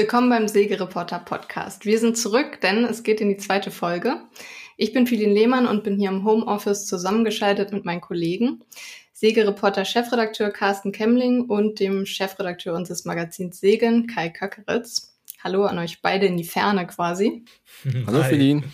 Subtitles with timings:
[0.00, 1.84] willkommen beim Sägereporter Podcast.
[1.84, 4.22] Wir sind zurück, denn es geht in die zweite Folge.
[4.78, 8.64] Ich bin Philin Lehmann und bin hier im Homeoffice zusammengeschaltet mit meinen Kollegen.
[9.12, 15.18] Sägereporter Chefredakteur Carsten Kemmling und dem Chefredakteur unseres Magazins Segen, Kai Köckeritz.
[15.44, 17.44] Hallo an euch beide in die Ferne quasi.
[18.06, 18.64] Hallo Philin.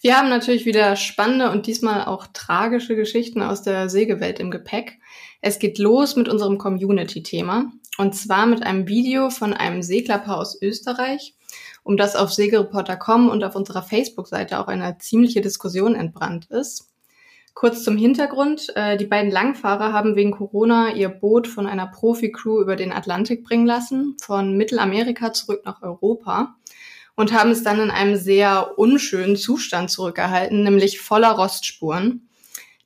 [0.00, 5.00] Wir haben natürlich wieder spannende und diesmal auch tragische Geschichten aus der Sägewelt im Gepäck.
[5.42, 7.70] Es geht los mit unserem Community-Thema
[8.00, 11.34] und zwar mit einem Video von einem Seglerpaar aus Österreich,
[11.82, 16.88] um das auf Segereporter.com und auf unserer Facebook-Seite auch eine ziemliche Diskussion entbrannt ist.
[17.52, 18.74] Kurz zum Hintergrund.
[18.74, 23.44] Äh, die beiden Langfahrer haben wegen Corona ihr Boot von einer Profi-Crew über den Atlantik
[23.44, 26.56] bringen lassen, von Mittelamerika zurück nach Europa
[27.16, 32.29] und haben es dann in einem sehr unschönen Zustand zurückerhalten, nämlich voller Rostspuren.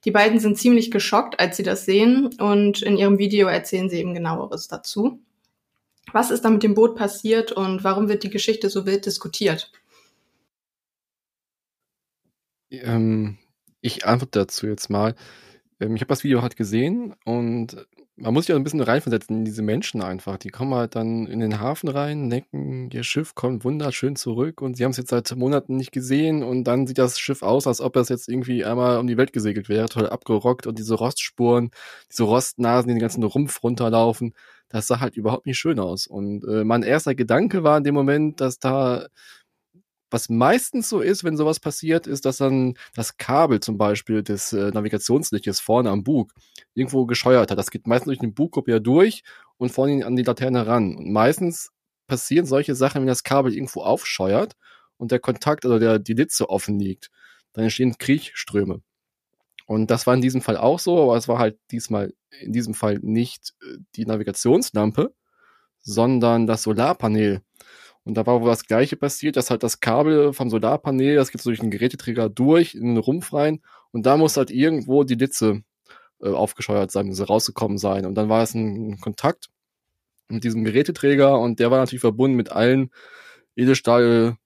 [0.04, 3.98] Die beiden sind ziemlich geschockt, als sie das sehen und in ihrem Video erzählen sie
[3.98, 5.20] eben genaueres dazu.
[6.12, 9.72] Was ist da mit dem Boot passiert und warum wird die Geschichte so wild diskutiert?
[12.70, 13.38] Ähm,
[13.80, 15.14] ich antworte dazu jetzt mal.
[15.80, 19.38] Ähm, ich habe das Video halt gesehen und man muss sich ja ein bisschen reinversetzen
[19.38, 20.38] in diese Menschen einfach.
[20.38, 24.76] Die kommen halt dann in den Hafen rein, denken, ihr Schiff kommt wunderschön zurück und
[24.76, 27.80] sie haben es jetzt seit Monaten nicht gesehen und dann sieht das Schiff aus, als
[27.80, 31.70] ob es jetzt irgendwie einmal um die Welt gesegelt wäre, toll abgerockt und diese Rostspuren,
[32.10, 34.32] diese Rostnasen, die den ganzen Rumpf runterlaufen,
[34.68, 36.06] das sah halt überhaupt nicht schön aus.
[36.06, 39.06] Und äh, mein erster Gedanke war in dem Moment, dass da
[40.14, 44.52] was meistens so ist, wenn sowas passiert, ist, dass dann das Kabel zum Beispiel des
[44.52, 46.32] äh, Navigationslichtes vorne am Bug
[46.72, 47.58] irgendwo gescheuert hat.
[47.58, 49.24] Das geht meistens durch den Bugkopf ja durch
[49.56, 50.94] und vorne an die Laterne ran.
[50.94, 51.72] Und meistens
[52.06, 54.54] passieren solche Sachen, wenn das Kabel irgendwo aufscheuert
[54.98, 57.10] und der Kontakt oder der, die Litze offen liegt.
[57.52, 58.82] Dann entstehen Kriechströme.
[59.66, 62.74] Und das war in diesem Fall auch so, aber es war halt diesmal in diesem
[62.74, 65.12] Fall nicht äh, die Navigationslampe,
[65.80, 67.42] sondern das Solarpanel,
[68.04, 71.40] und da war wohl das Gleiche passiert, dass halt das Kabel vom Solarpanel, das geht
[71.40, 73.62] so durch den Geräteträger durch, in den Rumpf rein.
[73.92, 75.62] Und da muss halt irgendwo die Litze
[76.20, 78.04] äh, aufgescheuert sein, muss rausgekommen sein.
[78.04, 79.48] Und dann war es ein, Kontakt
[80.28, 82.90] mit diesem Geräteträger und der war natürlich verbunden mit allen
[83.56, 84.36] Edelstahl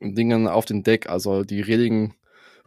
[0.00, 1.08] Dingen auf dem Deck.
[1.08, 2.14] Also die Reling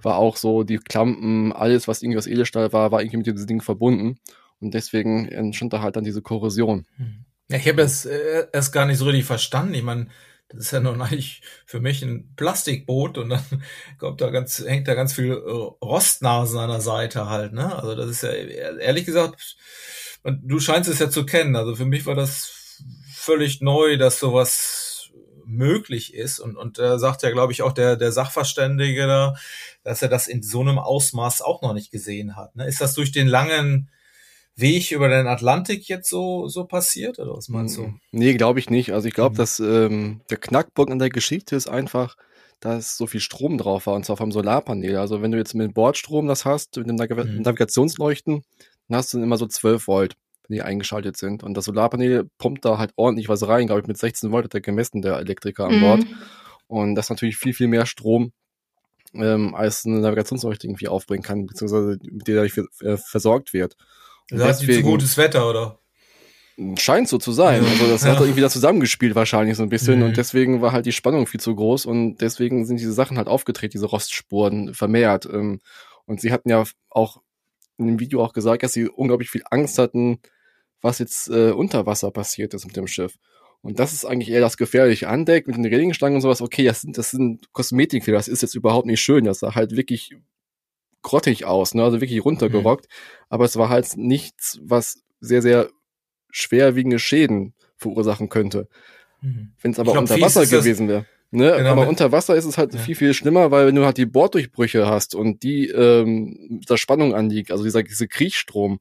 [0.02, 3.48] war auch so, die Klampen, alles, was irgendwie aus Edelstahl war, war irgendwie mit diesem
[3.48, 4.20] Ding verbunden.
[4.60, 6.86] Und deswegen entstand da halt dann diese Korrosion.
[6.98, 7.26] Mhm.
[7.50, 9.74] Ja, ich habe das äh, erst gar nicht so richtig verstanden.
[9.74, 10.08] Ich meine,
[10.50, 13.44] das ist ja nun eigentlich für mich ein Plastikboot und dann
[13.98, 17.76] kommt da ganz, hängt da ganz viel Rostnasen an der Seite halt, ne?
[17.76, 19.58] Also das ist ja, ehrlich gesagt,
[20.24, 21.56] du scheinst es ja zu kennen.
[21.56, 22.82] Also für mich war das
[23.14, 25.10] völlig neu, dass sowas
[25.46, 26.40] möglich ist.
[26.40, 29.36] Und, und da sagt ja, glaube ich, auch der, der Sachverständige da,
[29.84, 32.56] dass er das in so einem Ausmaß auch noch nicht gesehen hat.
[32.56, 32.68] Ne?
[32.68, 33.90] Ist das durch den langen
[34.60, 37.20] Weg über den Atlantik jetzt so, so passiert?
[37.20, 37.94] Oder was meinst du?
[38.12, 38.94] Nee, glaube ich nicht.
[38.94, 39.38] Also ich glaube, mhm.
[39.38, 42.16] dass ähm, der Knackpunkt an der Geschichte ist einfach,
[42.60, 44.98] dass so viel Strom drauf war, und zwar vom Solarpanel.
[44.98, 47.42] Also wenn du jetzt mit Bordstrom das hast, mit den Nav mhm.
[47.42, 48.44] Navigationsleuchten,
[48.88, 50.16] dann hast du immer so 12 Volt,
[50.48, 51.44] wenn die eingeschaltet sind.
[51.44, 54.54] Und das Solarpanel pumpt da halt ordentlich was rein, glaube ich, mit 16 Volt hat
[54.54, 56.00] er gemessen, der Elektriker an Bord.
[56.02, 56.16] Mhm.
[56.68, 58.32] Und das ist natürlich viel, viel mehr Strom,
[59.14, 63.76] ähm, als eine Navigationsleuchte irgendwie aufbringen kann, beziehungsweise mit der dadurch äh, versorgt wird.
[64.32, 65.80] Also hat zu gutes Wetter, oder?
[66.78, 67.64] Scheint so zu sein.
[67.64, 68.12] Also das ja.
[68.12, 70.06] hat irgendwie da zusammengespielt wahrscheinlich so ein bisschen mhm.
[70.06, 73.28] und deswegen war halt die Spannung viel zu groß und deswegen sind diese Sachen halt
[73.28, 75.26] aufgetreten, diese Rostspuren vermehrt.
[75.32, 75.62] Ähm,
[76.06, 77.22] und sie hatten ja auch
[77.78, 80.20] in dem Video auch gesagt, dass sie unglaublich viel Angst hatten,
[80.82, 83.16] was jetzt äh, unter Wasser passiert ist mit dem Schiff.
[83.62, 86.42] Und das ist eigentlich eher das gefährliche Andeck mit den Regenstangen und sowas.
[86.42, 89.26] Okay, das sind, das sind Kosmetikfehler, das ist jetzt überhaupt nicht schön.
[89.26, 90.16] Das sah halt wirklich
[91.02, 91.84] grottig aus, ne?
[91.84, 92.86] also wirklich runtergerockt.
[92.86, 93.26] Mhm.
[93.30, 95.70] Aber es war halt nichts, was sehr, sehr
[96.32, 98.68] schwerwiegende Schäden verursachen könnte.
[99.22, 99.54] Mhm.
[99.62, 101.06] Wenn es aber glaub, unter Wasser gewesen wäre.
[101.32, 101.54] Ne?
[101.58, 102.80] Genau, aber unter Wasser ist es halt ja.
[102.80, 107.14] viel, viel schlimmer, weil wenn du halt die Borddurchbrüche hast und die ähm, da Spannung
[107.14, 108.80] anliegt, also dieser, dieser Kriechstrom,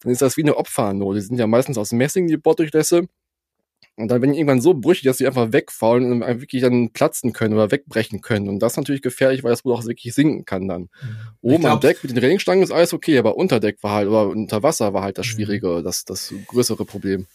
[0.00, 1.20] dann ist das wie eine Opferanode.
[1.20, 3.08] Die sind ja meistens aus Messing, die Borddurchlässe.
[3.98, 7.32] Und dann, wenn die irgendwann so brüchig, dass sie einfach wegfallen und wirklich dann platzen
[7.32, 8.48] können oder wegbrechen können.
[8.48, 10.82] Und das ist natürlich gefährlich, weil das wohl auch wirklich sinken kann dann.
[10.82, 10.88] Mhm.
[11.40, 14.08] Oben glaub, am Deck mit den Regenstangen ist alles okay, aber unter Deck war halt,
[14.08, 15.30] oder unter Wasser war halt das mhm.
[15.30, 17.26] Schwierige, das, das größere Problem.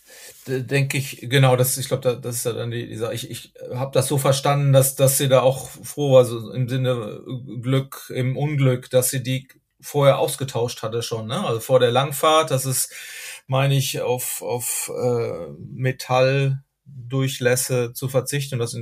[0.45, 3.91] Denke ich, genau, das, ich glaube, das ist ja dann die, dieser, ich, ich habe
[3.91, 7.21] das so verstanden, dass, dass sie da auch froh war, so im Sinne
[7.61, 9.47] Glück, im Unglück, dass sie die
[9.79, 11.43] vorher ausgetauscht hatte schon, ne?
[11.43, 12.93] Also vor der Langfahrt, das ist,
[13.51, 18.55] meine ich, auf, auf äh, Metalldurchlässe zu verzichten.
[18.55, 18.77] Und das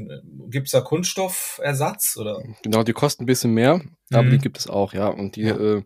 [0.51, 2.43] gibt's da Kunststoffersatz oder?
[2.61, 3.81] Genau, die kosten ein bisschen mehr,
[4.13, 4.29] aber mhm.
[4.29, 5.07] die gibt es auch, ja.
[5.07, 5.57] Und die ja.
[5.57, 5.81] äh,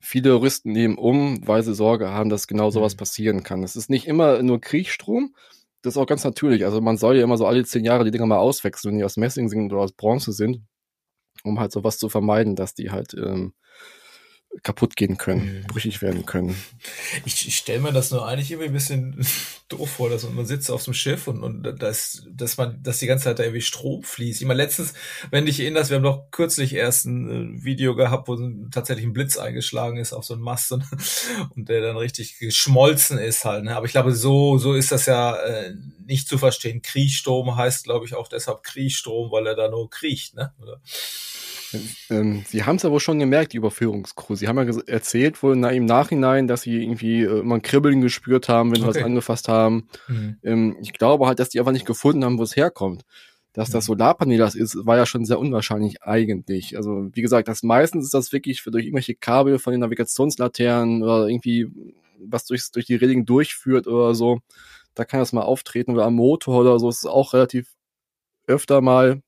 [0.00, 2.98] viele rüsten nehmen um, weil sie Sorge haben, dass genau sowas mhm.
[2.98, 3.62] passieren kann.
[3.62, 5.36] Es ist nicht immer nur Kriechstrom.
[5.82, 6.64] das ist auch ganz natürlich.
[6.64, 9.04] Also man soll ja immer so alle zehn Jahre die Dinger mal auswechseln, wenn die
[9.04, 10.60] aus Messing sind oder aus Bronze sind,
[11.44, 13.54] um halt sowas zu vermeiden, dass die halt ähm,
[14.62, 15.66] kaputt gehen können, mhm.
[15.66, 16.56] brüchig werden können.
[17.24, 19.26] Ich, ich stelle mir das nur eigentlich irgendwie ein bisschen
[19.68, 23.06] doof vor, dass man sitzt auf dem Schiff und, und dass, dass man, dass die
[23.06, 24.40] ganze Zeit da irgendwie Strom fließt.
[24.40, 24.94] Ich meine, letztens,
[25.30, 28.36] wenn dich erinnerst, wir haben doch kürzlich erst ein äh, Video gehabt, wo
[28.70, 30.84] tatsächlich ein Blitz eingeschlagen ist auf so einen Mast und,
[31.56, 33.64] und der dann richtig geschmolzen ist halt.
[33.64, 33.76] Ne?
[33.76, 35.74] Aber ich glaube, so, so ist das ja äh,
[36.06, 36.82] nicht zu verstehen.
[36.82, 40.52] Kriechstrom heißt, glaube ich, auch deshalb Kriechstrom, weil er da nur kriecht, ne?
[40.60, 40.80] Oder?
[42.10, 44.34] Ähm, sie haben es aber schon gemerkt, die Überführungscrew.
[44.34, 48.00] Sie haben ja erzählt wohl na, im Nachhinein, dass sie irgendwie äh, immer ein Kribbeln
[48.00, 48.98] gespürt haben, wenn sie okay.
[48.98, 49.88] was angefasst haben.
[50.08, 50.36] Mhm.
[50.42, 53.04] Ähm, ich glaube halt, dass die einfach nicht gefunden haben, wo es herkommt.
[53.52, 53.94] Dass das mhm.
[53.94, 56.76] Solarpanel das ist, war ja schon sehr unwahrscheinlich eigentlich.
[56.76, 61.02] Also wie gesagt, das meistens ist das wirklich für, durch irgendwelche Kabel von den Navigationslaternen
[61.02, 61.68] oder irgendwie
[62.18, 64.40] was durchs, durch die Reling durchführt oder so.
[64.94, 66.88] Da kann das mal auftreten oder am Motor oder so.
[66.88, 67.68] Das ist auch relativ
[68.46, 69.22] öfter mal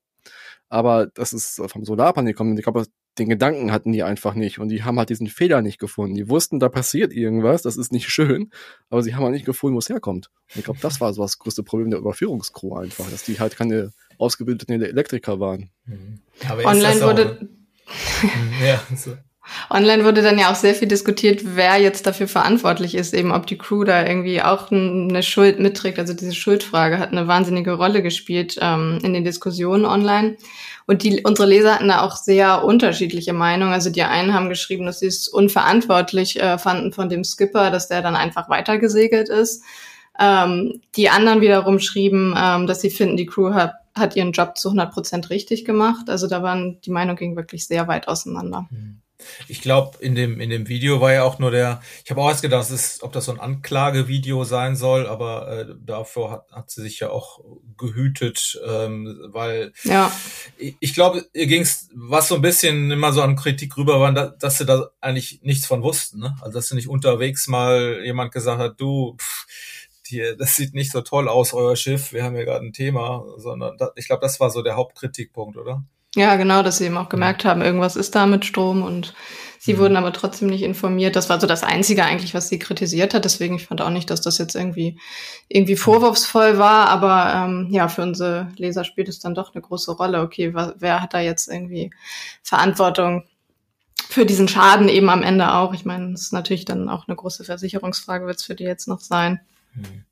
[0.69, 2.57] aber das ist vom Solarpanel gekommen.
[2.57, 2.85] Ich glaube,
[3.17, 6.15] den Gedanken hatten die einfach nicht und die haben halt diesen Fehler nicht gefunden.
[6.15, 8.51] Die wussten, da passiert irgendwas, das ist nicht schön,
[8.89, 10.29] aber sie haben halt nicht gefunden, wo es herkommt.
[10.53, 13.55] Und ich glaube, das war so das größte Problem der Überführungskrew einfach, dass die halt
[13.55, 15.69] keine ausgebildeten Elektriker waren.
[15.85, 16.21] Mhm.
[16.63, 17.49] Online wurde.
[18.63, 19.15] ja, so.
[19.69, 23.47] Online wurde dann ja auch sehr viel diskutiert, wer jetzt dafür verantwortlich ist, eben ob
[23.47, 25.99] die Crew da irgendwie auch eine Schuld mitträgt.
[25.99, 30.37] Also diese Schuldfrage hat eine wahnsinnige Rolle gespielt ähm, in den Diskussionen online.
[30.85, 33.73] Und die, unsere Leser hatten da auch sehr unterschiedliche Meinungen.
[33.73, 37.89] Also die einen haben geschrieben, dass sie es unverantwortlich äh, fanden von dem Skipper, dass
[37.89, 39.63] der dann einfach weitergesegelt ist.
[40.19, 44.57] Ähm, die anderen wiederum schrieben, ähm, dass sie finden, die Crew hat, hat ihren Job
[44.57, 46.09] zu 100 Prozent richtig gemacht.
[46.09, 48.67] Also da waren die Meinungen wirklich sehr weit auseinander.
[48.71, 49.01] Mhm.
[49.47, 52.29] Ich glaube, in dem, in dem Video war ja auch nur der, ich habe auch
[52.29, 56.69] erst gedacht, ist, ob das so ein Anklagevideo sein soll, aber äh, davor hat, hat
[56.69, 57.39] sie sich ja auch
[57.77, 60.11] gehütet, ähm, weil ja.
[60.57, 64.11] ich, ich glaube, ihr ging's, was so ein bisschen immer so an Kritik rüber war,
[64.13, 66.35] dass, dass sie da eigentlich nichts von wussten, ne?
[66.41, 69.47] Also dass sie nicht unterwegs mal jemand gesagt hat, du, pff,
[70.09, 73.25] die, das sieht nicht so toll aus, euer Schiff, wir haben ja gerade ein Thema,
[73.37, 75.83] sondern da, ich glaube, das war so der Hauptkritikpunkt, oder?
[76.15, 79.13] Ja, genau, dass sie eben auch gemerkt haben, irgendwas ist da mit Strom und
[79.59, 79.77] sie mhm.
[79.77, 81.15] wurden aber trotzdem nicht informiert.
[81.15, 83.25] Das war so das Einzige eigentlich, was sie kritisiert hat.
[83.25, 84.99] Deswegen, ich fand auch nicht, dass das jetzt irgendwie,
[85.47, 89.91] irgendwie vorwurfsvoll war, aber ähm, ja, für unsere Leser spielt es dann doch eine große
[89.91, 90.21] Rolle.
[90.21, 91.91] Okay, wer hat da jetzt irgendwie
[92.41, 93.23] Verantwortung?
[94.09, 95.73] für diesen Schaden eben am Ende auch.
[95.73, 98.87] Ich meine, das ist natürlich dann auch eine große Versicherungsfrage, wird es für die jetzt
[98.87, 99.41] noch sein.
[99.73, 100.05] Mhm.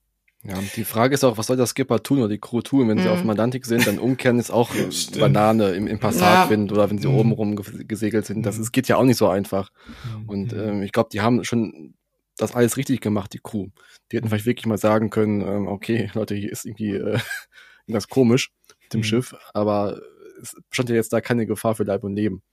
[0.47, 2.97] Ja, die Frage ist auch, was soll der Skipper tun oder die Crew tun, wenn
[2.97, 3.01] mhm.
[3.01, 5.19] sie auf Mandantik sind, dann umkehren ist auch Stimmt.
[5.19, 6.77] Banane im, im Passatwind ja.
[6.77, 7.15] oder wenn sie mhm.
[7.15, 8.45] oben rum gesegelt sind.
[8.45, 9.71] Das ist, geht ja auch nicht so einfach.
[10.19, 10.30] Mhm.
[10.30, 11.95] Und ähm, ich glaube, die haben schon
[12.38, 13.69] das alles richtig gemacht, die Crew.
[14.12, 17.19] Die hätten vielleicht wirklich mal sagen können, ähm, okay, Leute, hier ist irgendwie äh,
[17.88, 18.51] irgendwas komisch
[18.83, 19.06] mit dem mhm.
[19.06, 20.00] Schiff, aber
[20.42, 22.44] es bestand ja jetzt da keine Gefahr für Leib und Leben.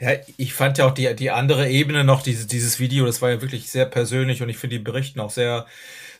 [0.00, 3.30] Ja, ich fand ja auch die, die andere Ebene noch, dieses, dieses Video, das war
[3.30, 5.66] ja wirklich sehr persönlich und ich finde die Berichten auch sehr,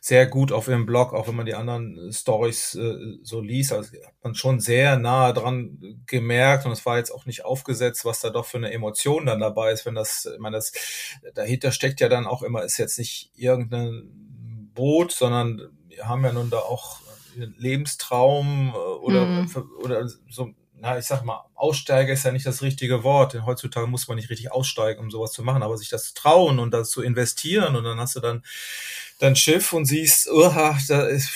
[0.04, 3.72] sehr gut auf ihrem Blog, auch wenn man die anderen Stories äh, so liest.
[3.72, 8.04] Also hat man schon sehr nahe dran gemerkt und es war jetzt auch nicht aufgesetzt,
[8.04, 10.72] was da doch für eine Emotion dann dabei ist, wenn das, ich meine, das
[11.32, 14.10] dahinter steckt ja dann auch immer, ist jetzt nicht irgendein
[14.74, 17.00] Boot, sondern wir haben ja nun da auch
[17.34, 19.70] einen Lebenstraum äh, oder, mhm.
[19.82, 20.50] oder so
[20.84, 24.16] na, ich sag mal, Aussteiger ist ja nicht das richtige Wort, denn heutzutage muss man
[24.16, 27.74] nicht richtig aussteigen, um sowas zu machen, aber sich das trauen und das zu investieren
[27.74, 28.42] und dann hast du dann
[29.18, 30.50] dein Schiff und siehst, oh,
[30.88, 31.28] da ist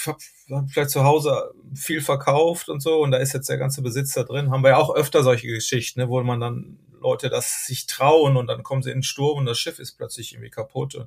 [0.69, 4.25] vielleicht zu Hause viel verkauft und so und da ist jetzt der ganze Besitz da
[4.25, 4.51] drin.
[4.51, 8.37] Haben wir ja auch öfter solche Geschichten, ne, wo man dann Leute das sich trauen
[8.37, 10.99] und dann kommen sie in den Sturm und das Schiff ist plötzlich irgendwie kaputt.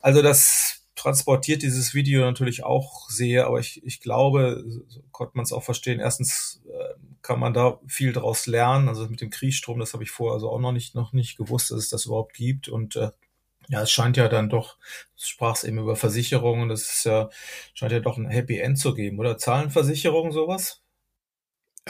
[0.00, 5.44] Also das transportiert dieses Video natürlich auch sehr, aber ich, ich glaube, so konnte man
[5.44, 5.98] es auch verstehen.
[5.98, 8.88] Erstens äh, kann man da viel daraus lernen.
[8.88, 11.70] Also mit dem Kriegsstrom, das habe ich vorher also auch noch nicht, noch nicht gewusst,
[11.70, 12.68] dass es das überhaupt gibt.
[12.68, 13.10] Und äh,
[13.70, 17.30] ja, es scheint ja dann doch, du sprachst eben über Versicherungen, das ist ja,
[17.74, 19.38] scheint ja doch ein Happy End zu geben, oder?
[19.38, 20.82] Zahlenversicherung sowas?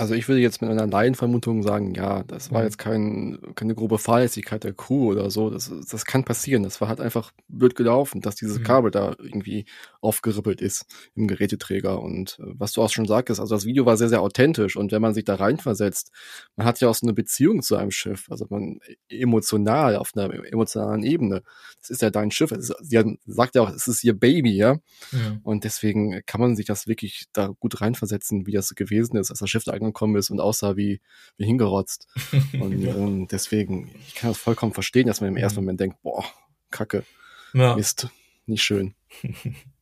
[0.00, 2.64] Also ich würde jetzt mit einer Laienvermutung sagen, ja, das war mhm.
[2.64, 5.50] jetzt kein, keine grobe Fahrlässigkeit der Crew oder so.
[5.50, 6.62] Das, das kann passieren.
[6.62, 8.62] Das war halt einfach blöd gelaufen, dass dieses mhm.
[8.62, 9.66] Kabel da irgendwie
[10.00, 12.00] aufgerippelt ist im Geräteträger.
[12.00, 14.74] Und äh, was du auch schon sagtest, also das Video war sehr, sehr authentisch.
[14.74, 16.12] Und wenn man sich da reinversetzt,
[16.56, 18.24] man hat ja auch so eine Beziehung zu einem Schiff.
[18.30, 18.78] Also man
[19.10, 21.42] emotional, auf einer emotionalen Ebene.
[21.78, 22.52] Das ist ja dein Schiff.
[22.52, 24.76] Ist, sie sagt ja auch, es ist ihr Baby, ja.
[25.12, 25.40] Mhm.
[25.42, 29.40] Und deswegen kann man sich das wirklich da gut reinversetzen, wie das gewesen ist, als
[29.40, 31.00] das Schiff da angekommen ist und aussah wie,
[31.36, 32.06] wie hingerotzt.
[32.60, 35.66] Und ähm, deswegen, ich kann das vollkommen verstehen, dass man im ersten mhm.
[35.66, 36.24] Moment denkt, boah,
[36.70, 37.04] Kacke,
[37.52, 37.74] ja.
[37.76, 38.08] Mist,
[38.46, 38.94] nicht schön.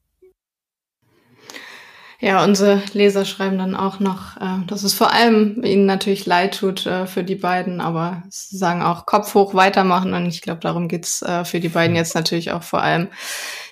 [2.20, 6.58] Ja, unsere Leser schreiben dann auch noch, äh, dass es vor allem ihnen natürlich leid
[6.58, 10.58] tut äh, für die beiden, aber sie sagen auch Kopf hoch weitermachen und ich glaube,
[10.58, 13.06] darum geht's äh, für die beiden jetzt natürlich auch vor allem.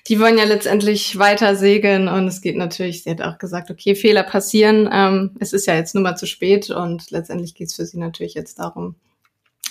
[0.07, 3.97] Die wollen ja letztendlich weiter segeln und es geht natürlich, sie hat auch gesagt, okay,
[3.97, 7.85] Fehler passieren, ähm, es ist ja jetzt nur mal zu spät und letztendlich geht's für
[7.85, 8.95] sie natürlich jetzt darum,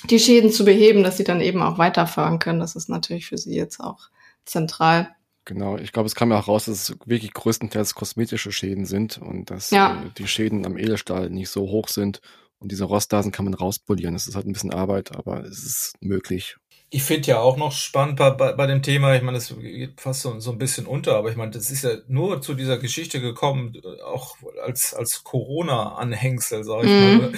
[0.10, 2.60] die Schäden zu beheben, dass sie dann eben auch weiterfahren können.
[2.60, 4.10] Das ist natürlich für sie jetzt auch
[4.44, 5.16] zentral.
[5.46, 9.20] Genau, ich glaube, es kam ja auch raus, dass es wirklich größtenteils kosmetische Schäden sind
[9.20, 10.04] und dass ja.
[10.04, 12.20] äh, die Schäden am Edelstahl nicht so hoch sind.
[12.58, 14.14] Und diese Rostdasen kann man rauspolieren.
[14.16, 16.58] Das ist halt ein bisschen Arbeit, aber es ist möglich.
[16.90, 20.00] Ich finde ja auch noch spannend bei, bei, bei dem Thema, ich meine, das geht
[20.00, 22.78] fast so, so ein bisschen unter, aber ich meine, das ist ja nur zu dieser
[22.78, 23.74] Geschichte gekommen,
[24.06, 27.18] auch als, als Corona-Anhängsel, sag ich mhm.
[27.18, 27.32] mal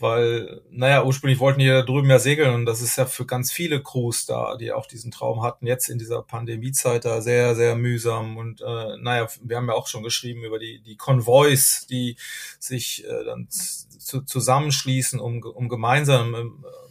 [0.00, 3.52] weil, naja, ursprünglich wollten die da drüben ja segeln und das ist ja für ganz
[3.52, 7.76] viele Crews da, die auch diesen Traum hatten, jetzt in dieser Pandemiezeit da sehr, sehr
[7.76, 8.36] mühsam.
[8.36, 12.16] Und äh, naja, wir haben ja auch schon geschrieben über die, die Konvois, die
[12.58, 16.89] sich äh, dann zu, zusammenschließen, um, um gemeinsam äh,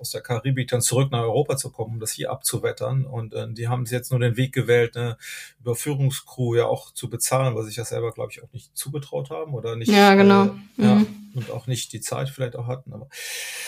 [0.00, 3.04] aus der Karibik dann zurück nach Europa zu kommen, um das hier abzuwettern.
[3.04, 5.16] Und äh, die haben jetzt nur den Weg gewählt, eine
[5.60, 9.54] Überführungscrew ja auch zu bezahlen, weil sich das selber, glaube ich, auch nicht zugetraut haben
[9.54, 9.90] oder nicht.
[9.90, 10.44] Ja, genau.
[10.78, 11.06] Äh, ja, mhm.
[11.34, 12.92] und auch nicht die Zeit vielleicht auch hatten.
[12.92, 13.08] Aber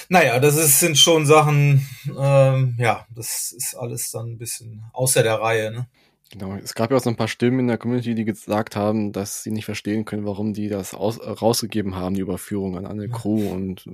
[0.08, 1.86] naja, das ist, sind schon Sachen,
[2.18, 5.86] ähm, ja, das ist alles dann ein bisschen außer der Reihe, ne?
[6.32, 9.12] Genau, es gab ja auch so ein paar Stimmen in der Community, die gesagt haben,
[9.12, 13.08] dass sie nicht verstehen können, warum die das aus, rausgegeben haben, die Überführung an eine
[13.08, 13.86] Crew und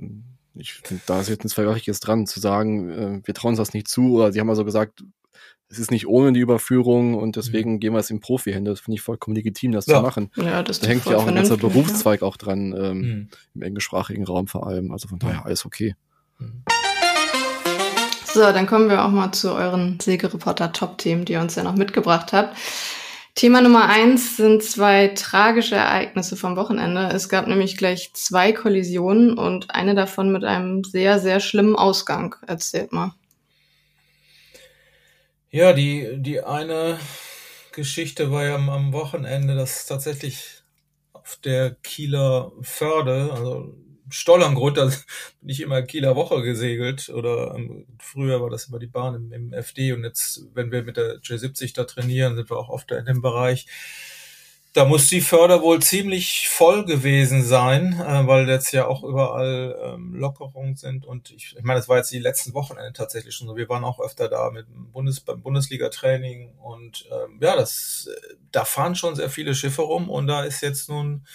[0.55, 3.73] ich finde, da ist jetzt nichts Verwerfliches dran, zu sagen, äh, wir trauen uns das
[3.73, 5.03] nicht zu, oder sie haben also gesagt,
[5.69, 7.79] es ist nicht ohne die Überführung und deswegen mhm.
[7.79, 8.69] gehen wir es in Profi-Hände.
[8.71, 9.97] Das finde ich vollkommen legitim, das ja.
[9.97, 10.29] zu machen.
[10.35, 12.27] Ja, das da hängt ja auch ein ganzer Berufszweig ja.
[12.27, 13.29] auch dran, ähm, mhm.
[13.55, 14.91] im englischsprachigen Raum vor allem.
[14.91, 15.95] Also von daher alles okay.
[16.37, 16.63] Mhm.
[18.33, 22.33] So, dann kommen wir auch mal zu euren Segereporter-Top-Themen, die ihr uns ja noch mitgebracht
[22.33, 22.55] habt.
[23.35, 27.09] Thema Nummer eins sind zwei tragische Ereignisse vom Wochenende.
[27.11, 32.35] Es gab nämlich gleich zwei Kollisionen und eine davon mit einem sehr, sehr schlimmen Ausgang.
[32.45, 33.15] Erzählt mal.
[35.49, 36.99] Ja, die, die eine
[37.71, 40.63] Geschichte war ja am Wochenende, dass tatsächlich
[41.13, 43.75] auf der Kieler Förde, also
[44.13, 48.87] Stollerngrund, da bin ich immer Kieler Woche gesegelt oder ähm, früher war das immer die
[48.87, 52.57] Bahn im, im, FD und jetzt, wenn wir mit der J70 da trainieren, sind wir
[52.57, 53.65] auch oft in dem Bereich.
[54.73, 59.75] Da muss die Förder wohl ziemlich voll gewesen sein, äh, weil jetzt ja auch überall
[59.83, 63.47] ähm, Lockerungen sind und ich, ich meine, das war jetzt die letzten Wochenende tatsächlich schon
[63.47, 63.55] so.
[63.55, 68.09] Wir waren auch öfter da mit Bundes, beim Bundesliga-Training und ähm, ja, das,
[68.51, 71.25] da fahren schon sehr viele Schiffe rum und da ist jetzt nun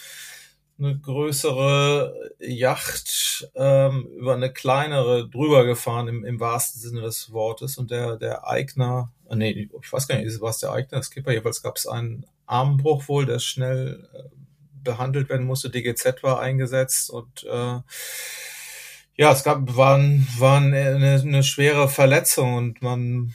[0.79, 7.79] eine größere Yacht ähm, über eine kleinere drüber gefahren im, im wahrsten Sinne des Wortes
[7.79, 11.63] und der der Eigner, äh, nee, ich weiß gar nicht, was der Eigner, Skipper, jedenfalls
[11.63, 14.23] gab es einen Armbruch wohl, der schnell äh,
[14.83, 15.71] behandelt werden musste.
[15.71, 17.81] DGZ war eingesetzt und äh,
[19.17, 23.35] ja, es gab waren waren eine, eine schwere Verletzung und man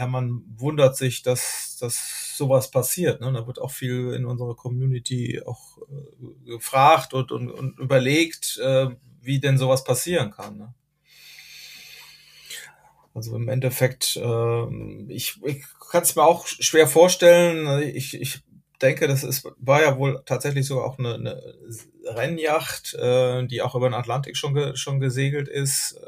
[0.00, 3.20] ja man wundert sich, dass dass sowas passiert.
[3.20, 3.30] Ne?
[3.32, 8.88] Da wird auch viel in unserer Community auch äh, gefragt und, und, und überlegt, äh,
[9.20, 10.56] wie denn sowas passieren kann.
[10.56, 10.74] Ne?
[13.12, 17.82] Also im Endeffekt, äh, ich, ich kann es mir auch schwer vorstellen.
[17.94, 18.40] Ich, ich
[18.80, 21.54] denke, das ist, war ja wohl tatsächlich sogar auch eine, eine
[22.06, 26.00] Rennjacht, äh, die auch über den Atlantik schon, ge, schon gesegelt ist.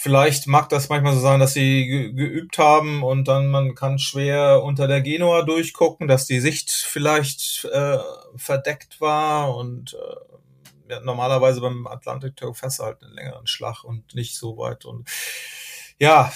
[0.00, 3.98] Vielleicht mag das manchmal so sein, dass sie ge geübt haben und dann man kann
[3.98, 7.98] schwer unter der Genua durchgucken, dass die Sicht vielleicht äh,
[8.36, 11.88] verdeckt war und äh, ja, normalerweise beim
[12.78, 15.08] du halt einen längeren Schlag und nicht so weit und
[15.98, 16.32] ja,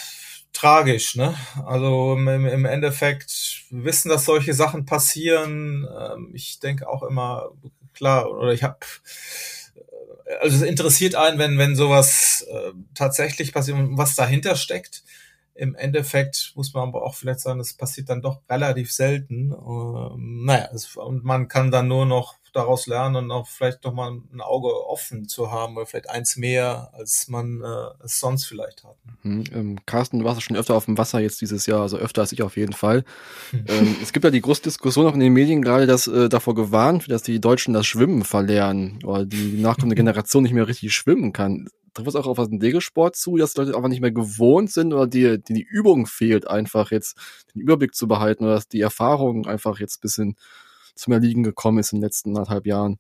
[0.52, 1.36] tragisch, ne?
[1.64, 5.86] Also im, im Endeffekt wissen, dass solche Sachen passieren.
[6.00, 7.50] Ähm, ich denke auch immer,
[7.94, 8.80] klar, oder ich habe
[10.40, 15.02] also es interessiert einen, wenn, wenn sowas äh, tatsächlich passiert und was dahinter steckt.
[15.54, 19.52] Im Endeffekt muss man aber auch vielleicht sagen, das passiert dann doch relativ selten.
[19.52, 23.94] Ähm, naja, es, und man kann dann nur noch daraus lernen und auch vielleicht noch
[23.94, 28.44] mal ein Auge offen zu haben oder vielleicht eins mehr, als man äh, es sonst
[28.44, 28.96] vielleicht hat.
[29.22, 32.22] Hm, ähm, Carsten, du warst schon öfter auf dem Wasser jetzt dieses Jahr, also öfter
[32.22, 33.04] als ich auf jeden Fall.
[33.50, 33.64] Hm.
[33.68, 36.54] Ähm, es gibt ja die große Diskussion auch in den Medien gerade, dass äh, davor
[36.54, 40.92] gewarnt wird, dass die Deutschen das Schwimmen verlernen oder die nachkommende Generation nicht mehr richtig
[40.92, 41.68] schwimmen kann.
[41.94, 45.06] Trifft es auch auf den Segelsport zu, dass Leute einfach nicht mehr gewohnt sind oder
[45.06, 47.16] die, die, die Übung fehlt, einfach jetzt
[47.54, 50.36] den Überblick zu behalten oder dass die Erfahrung einfach jetzt bisschen
[50.94, 52.98] zum Erliegen gekommen ist in den letzten anderthalb Jahren?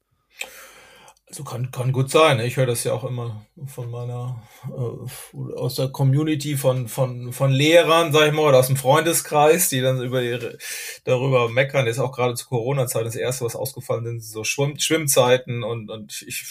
[1.34, 2.40] So kann, kann gut sein.
[2.40, 7.50] Ich höre das ja auch immer von meiner, äh, aus der Community von, von, von
[7.50, 10.58] Lehrern, sag ich mal, oder aus dem Freundeskreis, die dann über ihre,
[11.04, 11.86] darüber meckern.
[11.86, 16.22] Ist auch gerade zur Corona-Zeit das erste, was ausgefallen sind, so Schwimm, Schwimmzeiten und, und
[16.28, 16.44] ich,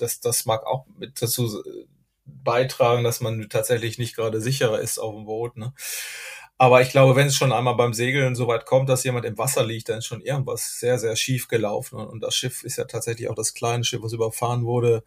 [0.00, 1.62] das, das mag auch mit dazu
[2.26, 5.72] beitragen, dass man tatsächlich nicht gerade sicherer ist auf dem Boot, ne?
[6.60, 9.38] Aber ich glaube, wenn es schon einmal beim Segeln so weit kommt, dass jemand im
[9.38, 12.00] Wasser liegt, dann ist schon irgendwas sehr, sehr schief gelaufen.
[12.00, 15.04] Und das Schiff ist ja tatsächlich auch das kleine Schiff, was überfahren wurde.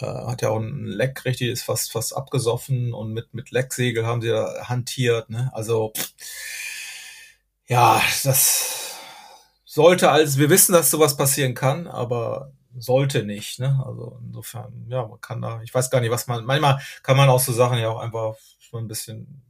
[0.00, 4.06] Äh, hat ja auch ein Leck richtig, ist fast, fast abgesoffen und mit, mit Lecksegel
[4.06, 5.30] haben sie da hantiert.
[5.30, 5.50] Ne?
[5.54, 5.92] Also,
[7.68, 8.96] ja, das
[9.64, 13.58] sollte alles, wir wissen, dass sowas passieren kann, aber sollte nicht.
[13.58, 13.82] Ne?
[13.84, 17.28] Also insofern, ja, man kann da, ich weiß gar nicht, was man, manchmal kann man
[17.28, 18.34] auch so Sachen ja auch einfach
[18.70, 19.42] so ein bisschen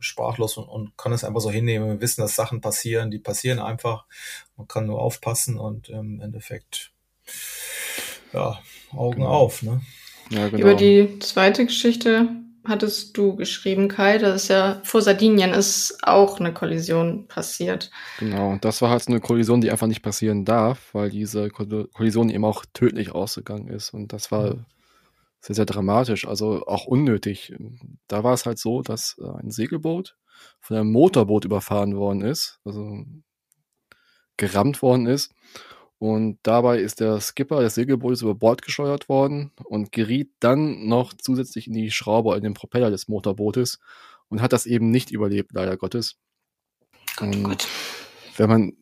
[0.00, 1.88] sprachlos und, und kann es einfach so hinnehmen.
[1.88, 4.04] Wir wissen, dass Sachen passieren, die passieren einfach.
[4.56, 6.92] Man kann nur aufpassen und im Endeffekt,
[8.32, 8.58] ja,
[8.92, 9.28] Augen genau.
[9.28, 9.62] auf.
[9.62, 9.80] Ne?
[10.30, 10.62] Ja, genau.
[10.62, 12.28] Über die zweite Geschichte
[12.64, 17.90] hattest du geschrieben, Kai, das ist ja vor Sardinien ist auch eine Kollision passiert.
[18.18, 22.44] Genau, das war halt eine Kollision, die einfach nicht passieren darf, weil diese Kollision eben
[22.44, 23.92] auch tödlich ausgegangen ist.
[23.92, 24.66] Und das war mhm
[25.42, 27.52] sehr, sehr dramatisch, also auch unnötig.
[28.06, 30.16] Da war es halt so, dass äh, ein Segelboot
[30.60, 33.04] von einem Motorboot überfahren worden ist, also
[34.36, 35.32] gerammt worden ist.
[36.02, 41.12] Und dabei ist der Skipper des Segelbootes über Bord gescheuert worden und geriet dann noch
[41.12, 43.78] zusätzlich in die Schraube, in den Propeller des Motorbootes
[44.28, 46.16] und hat das eben nicht überlebt, leider Gottes.
[47.14, 47.68] Gott, oh Gott.
[48.36, 48.72] Wenn man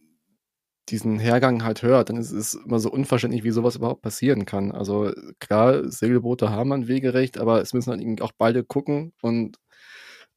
[0.89, 4.73] diesen Hergang halt hört, dann ist es immer so unverständlich, wie sowas überhaupt passieren kann.
[4.73, 9.59] Also klar, Segelboote haben ein Wegerecht, aber es müssen dann auch beide gucken und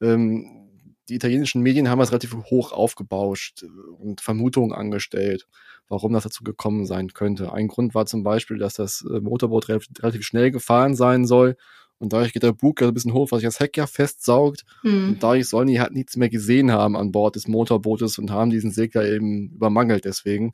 [0.01, 0.62] ähm,
[1.09, 3.63] die italienischen Medien haben das relativ hoch aufgebauscht
[3.97, 5.47] und Vermutungen angestellt,
[5.89, 7.51] warum das dazu gekommen sein könnte.
[7.51, 11.57] Ein Grund war zum Beispiel, dass das äh, Motorboot relativ, schnell gefahren sein soll
[11.99, 14.63] und dadurch geht der Bug ja ein bisschen hoch, was sich das Heck ja festsaugt.
[14.83, 15.07] Mhm.
[15.09, 18.49] Und dadurch sollen die halt nichts mehr gesehen haben an Bord des Motorbootes und haben
[18.49, 20.05] diesen Segler eben übermangelt.
[20.05, 20.51] Deswegen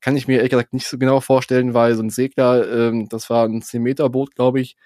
[0.00, 3.30] kann ich mir ehrlich gesagt nicht so genau vorstellen, weil so ein Segler, ähm, das
[3.30, 4.76] war ein 10-Meter-Boot, glaube ich,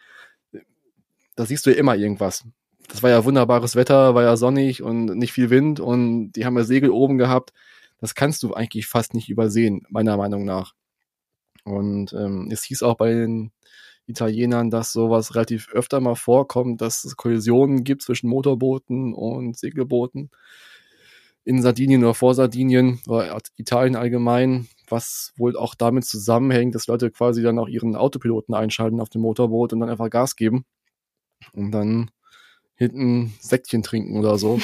[1.34, 2.44] da siehst du ja immer irgendwas.
[2.88, 6.56] Das war ja wunderbares Wetter, war ja sonnig und nicht viel Wind und die haben
[6.56, 7.52] ja Segel oben gehabt.
[8.00, 10.74] Das kannst du eigentlich fast nicht übersehen, meiner Meinung nach.
[11.64, 13.52] Und ähm, es hieß auch bei den
[14.06, 20.30] Italienern, dass sowas relativ öfter mal vorkommt, dass es Kollisionen gibt zwischen Motorbooten und Segelbooten
[21.44, 27.10] in Sardinien oder vor Sardinien oder Italien allgemein, was wohl auch damit zusammenhängt, dass Leute
[27.10, 30.64] quasi dann auch ihren Autopiloten einschalten auf dem Motorboot und dann einfach Gas geben
[31.52, 32.10] und dann
[32.78, 34.60] hinten Säckchen trinken oder so.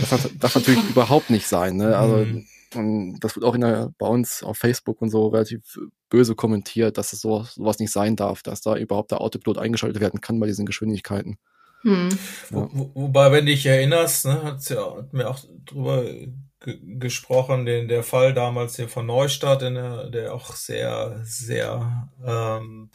[0.00, 1.76] Das darf natürlich überhaupt nicht sein.
[1.76, 1.96] Ne?
[1.96, 2.46] Also mhm.
[2.74, 6.98] Und das wird auch in der, bei uns auf Facebook und so relativ böse kommentiert,
[6.98, 10.38] dass es so, sowas nicht sein darf, dass da überhaupt der Autopilot eingeschaltet werden kann
[10.38, 11.38] bei diesen Geschwindigkeiten.
[11.82, 12.10] Hm.
[12.50, 12.68] Ja.
[12.70, 16.04] Wo, wobei, wenn du dich erinnerst, ne, hat's ja, hat mir auch drüber
[16.82, 22.90] gesprochen, den, der Fall damals hier von Neustadt, der, der auch sehr, sehr ähm,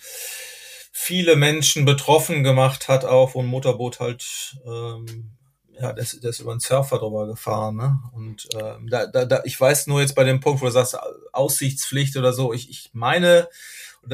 [0.97, 5.35] viele Menschen betroffen gemacht hat, auch wo ein Motorboot halt ähm,
[5.77, 7.99] ja, der ist über einen Surfer drüber gefahren, ne?
[8.13, 10.97] Und ähm, da, da, da, ich weiß nur jetzt bei dem Punkt, wo du sagst,
[11.33, 13.49] Aussichtspflicht oder so, ich, ich meine,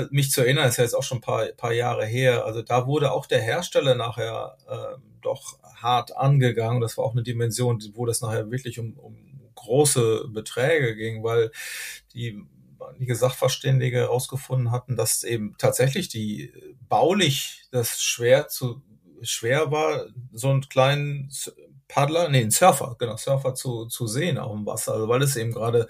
[0.10, 2.88] mich zu erinnern, ist ja jetzt auch schon ein paar, paar Jahre her, also da
[2.88, 6.82] wurde auch der Hersteller nachher ähm, doch hart angegangen.
[6.82, 9.18] Das war auch eine Dimension, wo das nachher wirklich um, um
[9.54, 11.52] große Beträge ging, weil
[12.16, 12.44] die
[12.90, 16.54] einige Sachverständige herausgefunden hatten, dass eben tatsächlich die
[16.88, 18.82] baulich das schwer zu
[19.22, 21.30] schwer war, so einen kleinen
[21.88, 24.94] Paddler, nee, einen Surfer, genau, Surfer zu, zu sehen auf dem Wasser.
[24.94, 25.88] Also weil es eben gerade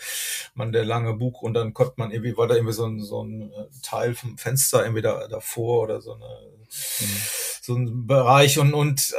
[0.55, 3.23] man der lange Bug und dann konnte man irgendwie, war da irgendwie so ein, so
[3.23, 6.25] ein äh, Teil vom Fenster irgendwie da, davor oder so eine,
[6.99, 7.17] mhm.
[7.61, 9.13] so ein Bereich und, und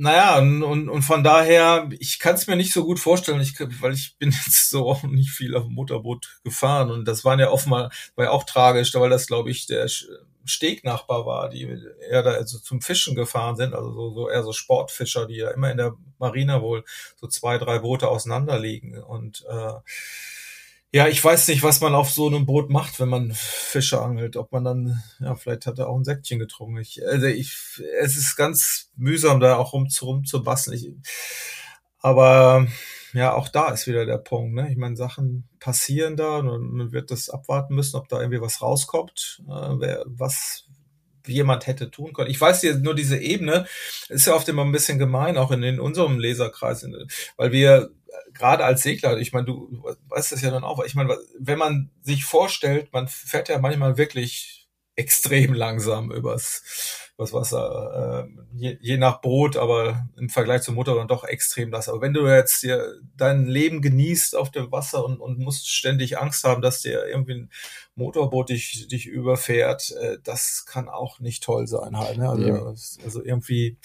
[0.00, 3.92] naja, und, und von daher, ich kann es mir nicht so gut vorstellen, ich, weil
[3.92, 6.90] ich bin jetzt so auch nicht viel auf dem Motorboot gefahren.
[6.90, 9.88] Und das waren ja oftmal, war ja auch tragisch, weil das, glaube ich, der
[10.46, 11.68] Stegnachbar war, die
[12.08, 15.50] eher da also zum Fischen gefahren sind, also so, so eher so Sportfischer, die ja
[15.50, 16.82] immer in der Marina wohl
[17.16, 19.02] so zwei, drei Boote auseinander liegen.
[19.02, 19.72] Und äh,
[20.92, 24.36] ja, ich weiß nicht, was man auf so einem Boot macht, wenn man Fische angelt.
[24.36, 26.78] Ob man dann, ja, vielleicht hat er auch ein Säckchen getrunken.
[26.78, 27.56] Ich, also ich,
[28.00, 30.76] es ist ganz mühsam, da auch rum, rum zu basteln.
[30.76, 30.92] Ich,
[32.00, 32.66] aber
[33.12, 34.54] ja, auch da ist wieder der Punkt.
[34.54, 34.68] Ne?
[34.70, 38.60] Ich meine, Sachen passieren da und man wird das abwarten müssen, ob da irgendwie was
[38.60, 40.66] rauskommt, äh, wer, was
[41.26, 42.30] jemand hätte tun können.
[42.30, 43.66] Ich weiß hier nur diese Ebene
[44.08, 46.86] ist ja oft immer ein bisschen gemein, auch in, in unserem Leserkreis,
[47.36, 47.90] weil wir
[48.32, 51.90] gerade als Segler, ich meine, du weißt das ja dann auch, ich meine, wenn man
[52.02, 54.60] sich vorstellt, man fährt ja manchmal wirklich
[55.00, 58.26] extrem langsam übers, übers Wasser.
[58.28, 61.94] Äh, je, je nach Boot, aber im Vergleich zum Motorboot doch extrem langsam.
[61.94, 66.18] Aber wenn du jetzt dir dein Leben genießt auf dem Wasser und, und musst ständig
[66.18, 67.50] Angst haben, dass dir irgendwie ein
[67.94, 72.18] Motorboot dich, dich überfährt, äh, das kann auch nicht toll sein halt.
[72.18, 72.28] Ne?
[72.28, 72.74] Also, ja.
[73.04, 73.78] also irgendwie,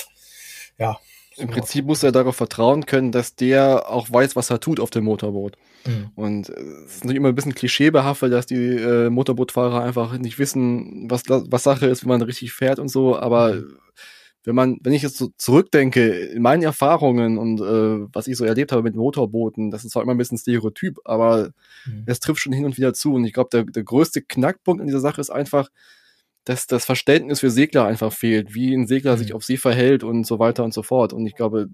[0.78, 1.00] ja.
[1.38, 4.90] Im Prinzip muss er darauf vertrauen können, dass der auch weiß, was er tut auf
[4.90, 5.58] dem Motorboot.
[5.86, 6.12] Mhm.
[6.16, 11.10] Und es ist natürlich immer ein bisschen klischeebehaftet, dass die äh, Motorbootfahrer einfach nicht wissen,
[11.10, 13.18] was, was Sache ist, wenn man richtig fährt und so.
[13.18, 13.78] Aber mhm.
[14.46, 18.46] wenn man, wenn ich jetzt so zurückdenke, in meinen Erfahrungen und äh, was ich so
[18.46, 21.50] erlebt habe mit Motorbooten, das ist zwar immer ein bisschen Stereotyp, aber
[21.86, 22.04] mhm.
[22.06, 23.14] es trifft schon hin und wieder zu.
[23.14, 25.70] Und ich glaube, der, der größte Knackpunkt in dieser Sache ist einfach,
[26.46, 29.20] dass das Verständnis für Segler einfach fehlt, wie ein Segler mhm.
[29.20, 31.12] sich auf See verhält und so weiter und so fort.
[31.12, 31.70] Und ich glaube,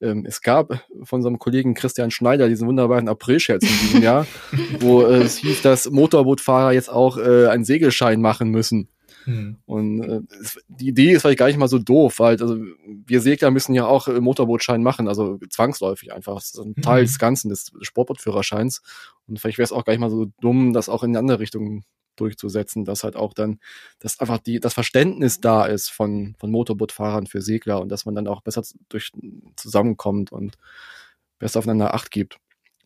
[0.00, 4.26] ähm, es gab von unserem Kollegen Christian Schneider diesen wunderbaren April-Scherz in diesem Jahr,
[4.80, 8.88] wo äh, es hieß, dass Motorbootfahrer jetzt auch äh, einen Segelschein machen müssen.
[9.24, 9.58] Hm.
[9.66, 10.20] Und äh,
[10.68, 12.58] die Idee ist vielleicht gar nicht mal so doof, weil also
[13.06, 16.34] wir Segler müssen ja auch äh, Motorbootschein machen, also zwangsläufig einfach.
[16.34, 17.06] Das ist ein Teil hm.
[17.06, 18.82] des Ganzen des Sportbootführerscheins.
[19.28, 21.38] Und vielleicht wäre es auch gar nicht mal so dumm, das auch in die andere
[21.38, 21.84] Richtung
[22.16, 23.58] durchzusetzen, dass halt auch dann,
[23.98, 28.14] dass einfach die, das Verständnis da ist von, von Motorbootfahrern für Segler und dass man
[28.14, 29.12] dann auch besser durch,
[29.56, 30.56] zusammenkommt und
[31.38, 32.38] besser aufeinander Acht gibt.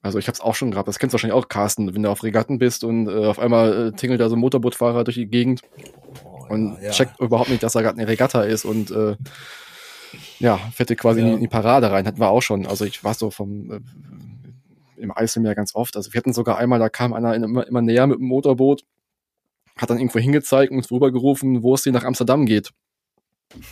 [0.02, 2.10] Also ich habe es auch schon gehabt, das kennst du wahrscheinlich auch, Carsten, wenn du
[2.10, 5.26] auf Regatten bist und äh, auf einmal äh, tingelt da so ein Motorbootfahrer durch die
[5.26, 5.62] Gegend
[6.24, 6.90] oh, und ja.
[6.90, 9.16] checkt überhaupt nicht, dass da gerade eine Regatta ist und äh,
[10.38, 11.34] ja, fährt quasi ja.
[11.34, 12.66] in die Parade rein, hatten wir auch schon.
[12.66, 13.80] Also ich war so vom äh,
[14.96, 15.96] im Eiselmeer ganz oft.
[15.96, 18.84] Also wir hatten sogar einmal, da kam einer immer, immer näher mit dem Motorboot
[19.76, 22.70] hat dann irgendwo hingezeigt und uns rübergerufen, wo es hier nach Amsterdam geht.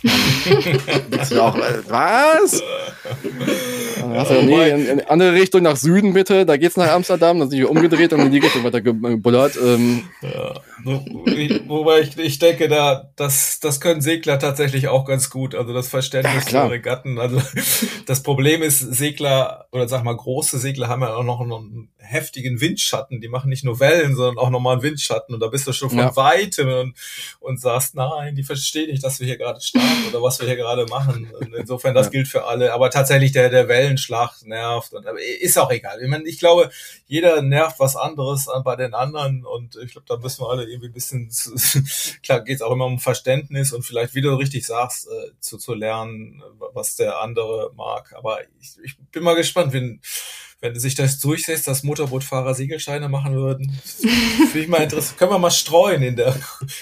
[1.39, 2.63] auch, was?
[4.23, 7.59] Du, nee, in, in andere Richtung nach Süden bitte, da geht's nach Amsterdam, dann sind
[7.59, 9.57] wir umgedreht und in die Richtung weiter gebullert.
[9.61, 10.03] Ähm.
[10.21, 10.53] Ja,
[11.67, 15.87] wobei ich, ich denke, da, das, das können Segler tatsächlich auch ganz gut, also das
[15.87, 17.19] Verständnis ja, für Regatten.
[17.19, 17.41] Also
[18.05, 22.61] das Problem ist, Segler, oder sag mal, große Segler haben ja auch noch einen heftigen
[22.61, 25.73] Windschatten, die machen nicht nur Wellen, sondern auch nochmal einen Windschatten und da bist du
[25.73, 26.15] schon von ja.
[26.15, 26.95] weitem und,
[27.39, 30.55] und sagst, nein, die verstehen nicht, dass wir hier gerade starten oder was wir hier
[30.55, 31.31] gerade machen.
[31.39, 32.11] Und insofern, das ja.
[32.11, 34.93] gilt für alle, aber tatsächlich der, der Wellen Wellenschlag nervt.
[34.93, 36.01] Und, aber ist auch egal.
[36.01, 36.69] Ich, meine, ich glaube,
[37.07, 40.87] jeder nervt was anderes bei den anderen und ich glaube, da müssen wir alle irgendwie
[40.87, 41.29] ein bisschen,
[42.23, 45.57] klar geht es auch immer um Verständnis und vielleicht, wie du richtig sagst, äh, zu,
[45.57, 48.13] zu lernen, was der andere mag.
[48.17, 50.01] Aber ich, ich bin mal gespannt, wenn,
[50.61, 53.71] wenn sich das durchsetzt, dass Motorbootfahrer Segelscheine machen würden.
[53.83, 55.17] Finde ich mal interessant.
[55.17, 56.35] Können wir mal streuen in der,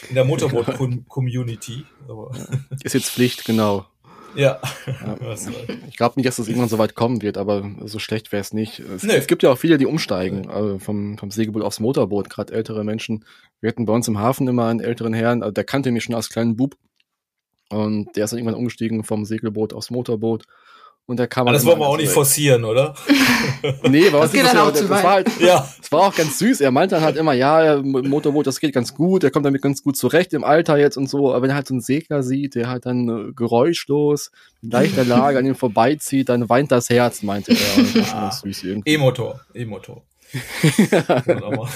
[0.09, 1.85] in der Motorboot-Community.
[2.83, 3.85] Ist jetzt Pflicht, genau.
[4.35, 4.59] Ja.
[4.87, 5.35] ja.
[5.87, 8.53] Ich glaube nicht, dass das irgendwann so weit kommen wird, aber so schlecht wäre es
[8.53, 8.79] nicht.
[8.79, 9.13] Es, nee.
[9.13, 12.83] es, gibt ja auch viele, die umsteigen also vom, vom Segelboot aufs Motorboot, gerade ältere
[12.83, 13.25] Menschen.
[13.61, 16.15] Wir hatten bei uns im Hafen immer einen älteren Herrn, also der kannte mich schon
[16.15, 16.75] als kleinen Bub.
[17.69, 20.45] Und der ist dann irgendwann umgestiegen vom Segelboot aufs Motorboot.
[21.05, 22.95] Und da kam Aber das wollen wir auch nicht forcieren, oder?
[23.89, 25.03] nee, uns das geht dann auch zu weit.
[25.03, 25.67] War halt, ja.
[25.77, 26.61] Das war auch ganz süß.
[26.61, 29.83] Er meinte dann halt immer, ja, Motorboot, das geht ganz gut, er kommt damit ganz
[29.83, 31.31] gut zurecht im Alter jetzt und so.
[31.31, 35.03] Aber wenn er halt so einen Segler sieht, der halt dann äh, geräuschlos, in leichter
[35.03, 37.83] Lage an ihm vorbeizieht, dann weint das Herz, meinte er.
[38.21, 38.93] Das irgendwie.
[38.93, 40.03] E-Motor, E-Motor.
[41.25, 41.67] genau.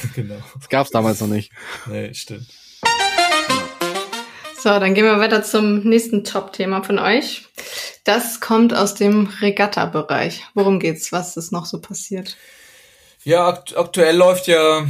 [0.56, 1.52] Das gab's damals noch nicht.
[1.86, 2.48] Nee, stimmt.
[4.60, 7.46] So, dann gehen wir weiter zum nächsten Top-Thema von euch.
[8.08, 10.46] Das kommt aus dem Regatta-Bereich.
[10.54, 11.12] Worum geht's?
[11.12, 12.38] Was ist noch so passiert?
[13.26, 14.88] Ja, akt aktuell läuft ja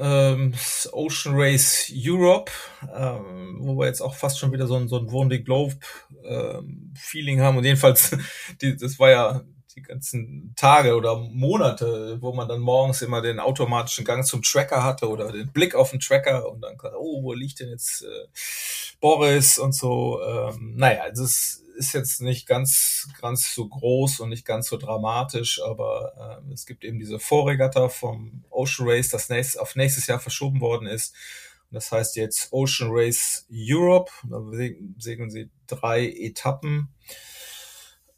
[0.00, 0.54] ähm,
[0.92, 2.50] Ocean Race Europe,
[2.96, 5.74] ähm, wo wir jetzt auch fast schon wieder so ein, so ein Wounded Globe
[6.24, 7.58] ähm, Feeling haben.
[7.58, 8.16] Und jedenfalls,
[8.62, 9.42] die, das war ja
[9.76, 14.82] die ganzen Tage oder Monate, wo man dann morgens immer den automatischen Gang zum Tracker
[14.82, 18.26] hatte oder den Blick auf den Tracker und dann, oh, wo liegt denn jetzt äh,
[19.04, 20.18] Boris und so.
[20.22, 24.78] Ähm, naja, also es ist jetzt nicht ganz, ganz so groß und nicht ganz so
[24.78, 30.06] dramatisch, aber äh, es gibt eben diese Vorregatta vom Ocean Race, das nächst, auf nächstes
[30.06, 31.14] Jahr verschoben worden ist.
[31.70, 34.10] Und das heißt jetzt Ocean Race Europe.
[34.22, 34.40] Da
[34.96, 36.88] segeln sie drei Etappen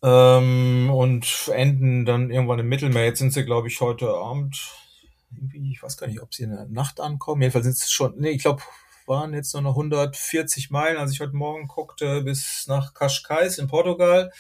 [0.04, 3.06] ähm, und enden dann irgendwann im Mittelmeer.
[3.06, 4.72] Jetzt sind sie, glaube ich, heute Abend,
[5.52, 7.42] ich weiß gar nicht, ob sie in der Nacht ankommen.
[7.42, 8.62] Jedenfalls sind es schon, nee, ich glaube,
[9.06, 13.66] waren jetzt nur noch 140 Meilen, als ich heute Morgen guckte, bis nach Cascais in
[13.66, 14.32] Portugal.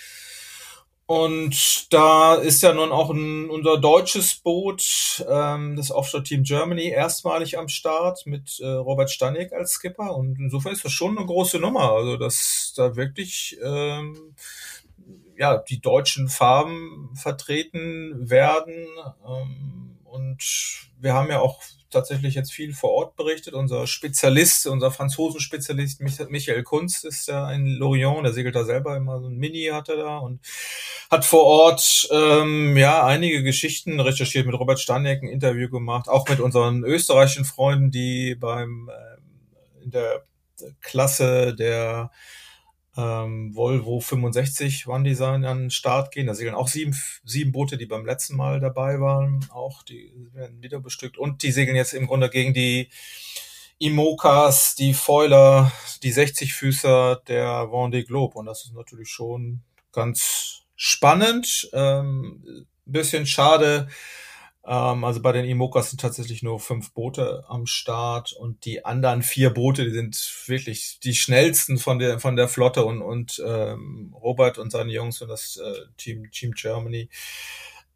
[1.06, 6.88] Und da ist ja nun auch ein, unser deutsches Boot, ähm, das Offshore Team Germany,
[6.88, 10.16] erstmalig am Start mit äh, Robert Stanek als Skipper.
[10.16, 11.92] Und insofern ist das schon eine große Nummer.
[11.92, 14.34] Also, dass da wirklich ähm,
[15.36, 18.88] ja, die deutschen Farben vertreten werden.
[19.24, 23.54] Ähm, und wir haben ja auch tatsächlich jetzt viel vor Ort berichtet.
[23.54, 29.20] Unser Spezialist, unser Franzosenspezialist Michael Kunst ist ja in Lorient, der segelt da selber immer
[29.20, 30.40] so ein Mini hat er da und
[31.10, 36.28] hat vor Ort ähm, ja einige Geschichten recherchiert, mit Robert Stanek ein Interview gemacht, auch
[36.28, 40.24] mit unseren österreichischen Freunden, die beim äh, in der
[40.80, 42.10] Klasse der
[42.96, 46.26] ähm, Volvo 65 One Design an den Start gehen.
[46.26, 49.46] Da segeln auch sieben, sieben Boote, die beim letzten Mal dabei waren.
[49.52, 51.18] Auch die werden wieder bestückt.
[51.18, 52.88] Und die segeln jetzt im Grunde gegen die
[53.78, 55.70] Imokas, die Foiler,
[56.02, 58.38] die 60-Füßer der Vendée Globe.
[58.38, 59.60] Und das ist natürlich schon
[59.92, 61.68] ganz spannend.
[61.72, 63.88] Ähm, bisschen schade,
[64.66, 69.50] also bei den Imokas sind tatsächlich nur fünf Boote am Start und die anderen vier
[69.50, 74.58] Boote, die sind wirklich die schnellsten von der von der Flotte und und ähm, Robert
[74.58, 77.08] und seine Jungs und das äh, Team Team Germany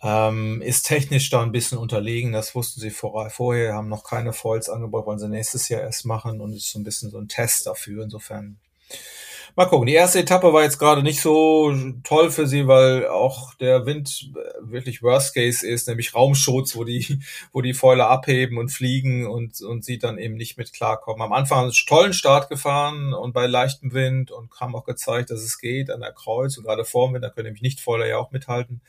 [0.03, 2.33] ähm, ist technisch da ein bisschen unterlegen.
[2.33, 6.07] Das wussten sie vor, vorher, haben noch keine Foils angebaut, wollen sie nächstes Jahr erst
[6.07, 8.05] machen und ist so ein bisschen so ein Test dafür.
[8.05, 8.59] Insofern
[9.57, 9.87] Mal gucken.
[9.87, 14.31] Die erste Etappe war jetzt gerade nicht so toll für sie, weil auch der Wind
[14.61, 17.21] wirklich Worst Case ist, nämlich Raumschutz, wo die,
[17.53, 21.23] wo die Fäule abheben und fliegen und, und sie dann eben nicht mit klarkommen.
[21.23, 25.41] Am Anfang einen tollen Start gefahren und bei leichtem Wind und haben auch gezeigt, dass
[25.41, 28.07] es geht an der Kreuz und gerade vor dem Wind, da können nämlich nicht Fäuler
[28.07, 28.81] ja auch mithalten.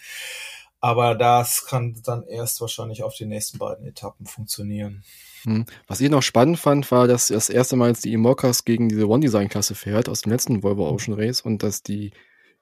[0.80, 5.04] Aber das kann dann erst wahrscheinlich auf den nächsten beiden Etappen funktionieren.
[5.44, 5.66] Hm.
[5.88, 9.08] Was ich noch spannend fand, war, dass das erste Mal jetzt die Imokas gegen diese
[9.08, 12.12] One-Design-Klasse fährt aus dem letzten Volvo Ocean Race und dass die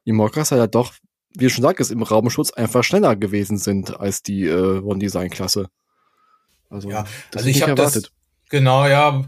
[0.05, 0.93] Imokas halt doch,
[1.35, 5.67] wie du schon sagtest, im Raumschutz einfach schneller gewesen sind als die äh, One-Design-Klasse.
[6.69, 8.11] Also, ja, das also ich habe das,
[8.49, 9.23] genau, ja,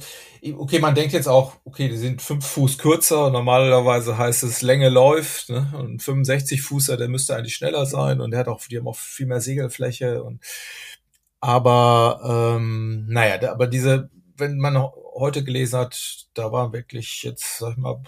[0.58, 4.90] okay, man denkt jetzt auch, okay, die sind fünf Fuß kürzer, normalerweise heißt es Länge
[4.90, 5.74] läuft, ne?
[5.78, 8.98] und 65 Fußer, der müsste eigentlich schneller sein und der hat auch, die haben auch
[8.98, 10.42] viel mehr Segelfläche und
[11.42, 14.78] aber ähm, naja, da, aber diese, wenn man
[15.16, 18.02] heute gelesen hat, da war wirklich jetzt, sag ich mal,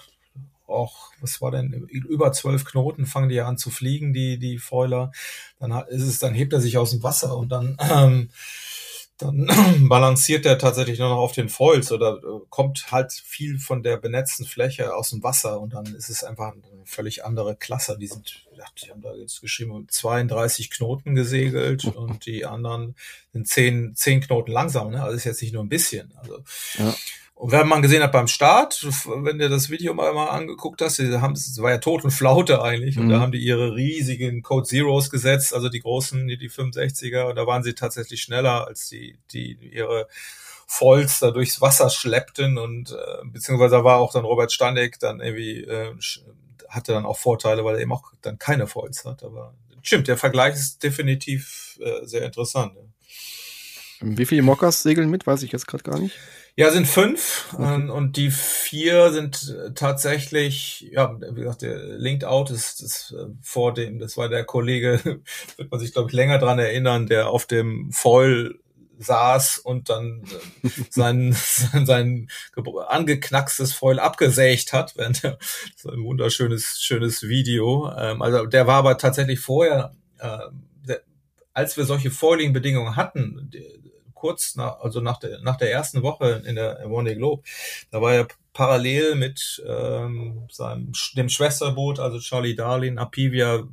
[0.68, 4.58] auch, was war denn, über zwölf Knoten fangen die ja an zu fliegen, die, die
[4.58, 5.12] Foiler.
[5.60, 8.30] Dann ist es, dann hebt er sich aus dem Wasser und dann ähm,
[9.18, 9.48] dann
[9.90, 13.98] balanciert er tatsächlich nur noch auf den Foils oder äh, kommt halt viel von der
[13.98, 17.98] benetzten Fläche aus dem Wasser und dann ist es einfach eine völlig andere Klasse.
[18.00, 18.46] Die sind,
[18.84, 22.96] die haben da jetzt geschrieben, 32 Knoten gesegelt und die anderen
[23.32, 25.04] sind 10, 10 Knoten langsam, ne?
[25.04, 26.12] Also ist jetzt nicht nur ein bisschen.
[26.18, 26.40] Also
[26.78, 26.94] ja.
[27.36, 31.00] Und wenn man gesehen hat beim Start, wenn du das Video mal, mal angeguckt hast,
[31.00, 33.22] die haben, es war ja tot und Flaute eigentlich, und da mhm.
[33.22, 37.48] haben die ihre riesigen Code Zeros gesetzt, also die großen, die, die 65er, und da
[37.48, 40.08] waren sie tatsächlich schneller als die, die ihre
[40.68, 45.64] Volz da durchs Wasser schleppten und äh, beziehungsweise war auch dann Robert Stanek dann irgendwie
[45.64, 45.94] äh,
[46.74, 49.24] hatte dann auch Vorteile, weil er eben auch dann keine Volz hat.
[49.24, 52.74] Aber stimmt, der Vergleich ist definitiv äh, sehr interessant.
[54.02, 56.16] Wie viele Mockers segeln mit, weiß ich jetzt gerade gar nicht.
[56.56, 57.90] Ja, sind fünf okay.
[57.90, 63.74] und die vier sind tatsächlich, ja, wie gesagt, der Linked Out ist, ist äh, vor
[63.74, 65.02] dem, das war der Kollege,
[65.58, 68.60] wird man sich, glaube ich, länger dran erinnern, der auf dem Foil
[69.00, 70.24] saß und dann
[70.62, 72.28] äh, sein, sein
[72.88, 75.40] angeknackstes Foil abgesägt hat, während er,
[75.76, 77.92] so ein wunderschönes, schönes Video.
[77.98, 80.38] Ähm, also der war aber tatsächlich vorher, äh,
[80.88, 81.02] der,
[81.54, 83.50] als wir solche Foiling-Bedingungen hatten,
[84.24, 87.44] kurz nach, also nach der, nach der ersten Woche in der One Day Globe,
[87.92, 93.68] da war er parallel mit ähm, seinem, dem Schwesterboot, also Charlie Darlin, Apivia,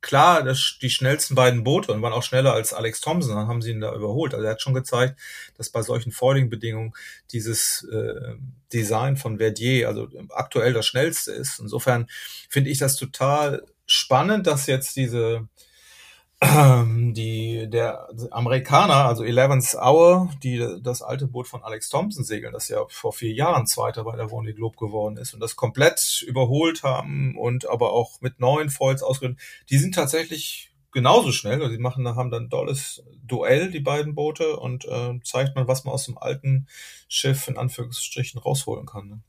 [0.00, 3.60] klar, das, die schnellsten beiden Boote und waren auch schneller als Alex Thompson, dann haben
[3.60, 4.32] sie ihn da überholt.
[4.32, 5.20] Also er hat schon gezeigt,
[5.58, 6.94] dass bei solchen Foiling-Bedingungen
[7.30, 8.34] dieses äh,
[8.72, 11.60] Design von Verdier, also aktuell das schnellste ist.
[11.60, 12.08] Insofern
[12.48, 15.48] finde ich das total spannend, dass jetzt diese
[17.12, 22.68] die, der Amerikaner, also Eleven's Hour, die das alte Boot von Alex Thompson segeln, das
[22.68, 26.82] ja vor vier Jahren Zweiter bei der Vendée Globe geworden ist und das komplett überholt
[26.82, 31.62] haben und aber auch mit neuen Foils ausgerüstet, die sind tatsächlich genauso schnell.
[31.62, 35.68] Also die machen, haben dann ein tolles Duell, die beiden Boote, und äh, zeigt man,
[35.68, 36.66] was man aus dem alten
[37.08, 39.08] Schiff in Anführungsstrichen rausholen kann.
[39.08, 39.20] Ne?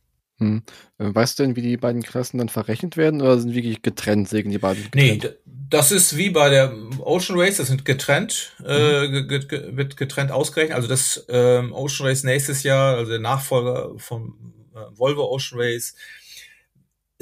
[0.43, 0.63] Hm.
[0.97, 4.29] Äh, weißt du denn, wie die beiden Klassen dann verrechnet werden oder sind wirklich getrennt,
[4.29, 4.83] segeln die beiden?
[4.83, 5.23] Getrennt?
[5.23, 9.29] Nee, das ist wie bei der Ocean Race, das sind getrennt, äh, mhm.
[9.29, 10.75] äh, wird getrennt ausgerechnet.
[10.75, 15.95] Also das ähm, Ocean Race nächstes Jahr, also der Nachfolger vom äh, Volvo Ocean Race,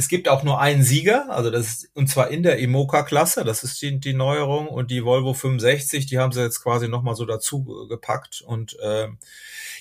[0.01, 3.63] es gibt auch nur einen Sieger, also das ist, und zwar in der Imoca-Klasse, das
[3.63, 7.25] ist die, die Neuerung, und die Volvo 65, die haben sie jetzt quasi nochmal so
[7.25, 8.41] dazu gepackt.
[8.41, 9.09] Und äh,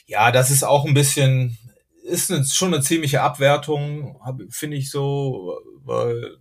[0.06, 1.56] ja, das ist auch ein bisschen,
[2.02, 6.36] ist eine, schon eine ziemliche Abwertung, finde ich so, weil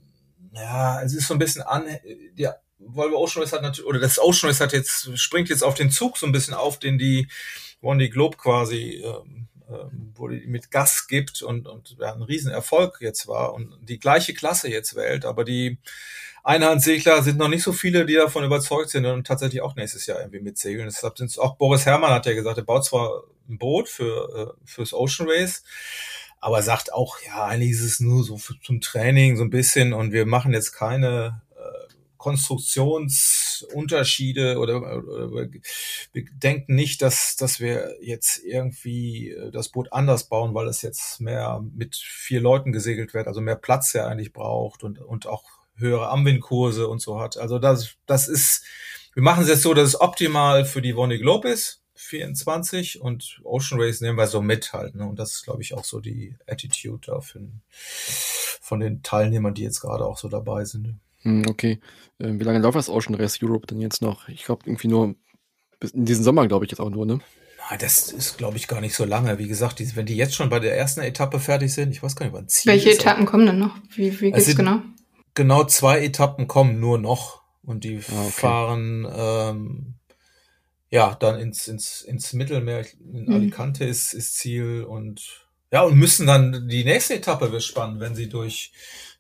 [0.54, 1.86] ja, es ist so ein bisschen an,
[2.38, 2.48] die
[2.80, 5.92] Volvo Ocean Race hat natürlich, oder das Ocean Race hat jetzt, springt jetzt auf den
[5.92, 7.28] Zug so ein bisschen auf, den die
[7.82, 13.02] One Globe quasi, ähm, ähm, wo die mit Gas gibt und, und ja, ein Riesenerfolg
[13.02, 15.78] jetzt war und die gleiche Klasse jetzt wählt, aber die
[16.44, 20.20] Einhandsegler sind noch nicht so viele, die davon überzeugt sind und tatsächlich auch nächstes Jahr
[20.20, 20.88] irgendwie mitsegeln.
[20.88, 24.66] Deshalb sind auch Boris Herrmann hat ja gesagt, er baut zwar ein Boot für äh,
[24.66, 25.64] fürs Ocean Race,
[26.40, 29.94] aber sagt auch, ja, eigentlich ist es nur so für, zum Training so ein bisschen
[29.94, 31.42] und wir machen jetzt keine
[32.20, 35.48] Konstruktionsunterschiede oder, oder
[36.12, 40.82] wir denken nicht, dass, dass wir jetzt irgendwie äh, das Boot anders bauen, weil es
[40.82, 45.28] jetzt mehr mit vier Leuten gesegelt wird, also mehr Platz ja eigentlich braucht und, und
[45.28, 45.46] auch
[45.78, 47.38] höhere Anwindkurse und so hat.
[47.38, 48.66] Also das, das ist,
[49.14, 53.42] wir machen es jetzt so, dass es optimal für die Vonne Globe ist, 24 und
[53.44, 54.96] Ocean Race nehmen wir so mit halt.
[54.96, 55.06] Ne?
[55.06, 59.64] Und das ist, glaube ich, auch so die Attitude da für, von den Teilnehmern, die
[59.64, 60.96] jetzt gerade auch so dabei sind.
[61.24, 61.82] Hm, okay.
[62.22, 64.30] Ähm, wie lange läuft das Ocean Race Europe denn jetzt noch?
[64.30, 65.16] Ich glaube, irgendwie nur
[65.82, 67.20] bis in diesen Sommer, glaube ich, jetzt auch nur, ne?
[67.70, 69.38] Na, das ist, glaube ich, gar nicht so lange.
[69.38, 72.16] Wie gesagt, die, wenn die jetzt schon bei der ersten Etappe fertig sind, ich weiß
[72.16, 73.76] gar nicht, wann Ziel Welche ist, Etappen kommen denn noch?
[73.94, 74.82] Wie, wie geht's also genau?
[75.36, 77.44] Genau zwei Etappen kommen nur noch.
[77.62, 78.32] Und die ah, okay.
[78.32, 79.99] fahren ähm,
[80.90, 82.86] ja dann ins, ins, ins Mittelmeer.
[83.14, 83.34] In mhm.
[83.34, 88.16] Alicante ist, ist Ziel und ja, und müssen dann die nächste Etappe wird spannend, wenn
[88.16, 88.72] sie durch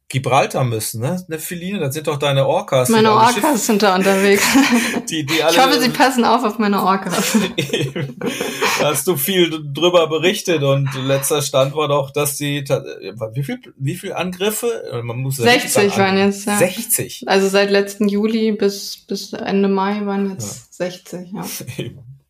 [0.10, 1.24] Gibraltar müssen, ne?
[1.28, 2.90] Ne, Feline, das sind doch deine Orcas.
[2.90, 4.44] Meine Orcas Schiff sind da unterwegs.
[5.10, 7.38] die, die alle, ich hoffe, sie passen auf auf meine Orcas.
[8.80, 12.64] da hast du viel drüber berichtet und letzter Stand war doch, dass die,
[13.34, 15.00] wie viel, wie viel Angriffe?
[15.04, 16.58] Man muss 60 waren jetzt, ja.
[16.58, 17.26] 60.
[17.28, 20.88] Also seit letzten Juli bis, bis Ende Mai waren jetzt ja.
[20.88, 21.46] 60, ja.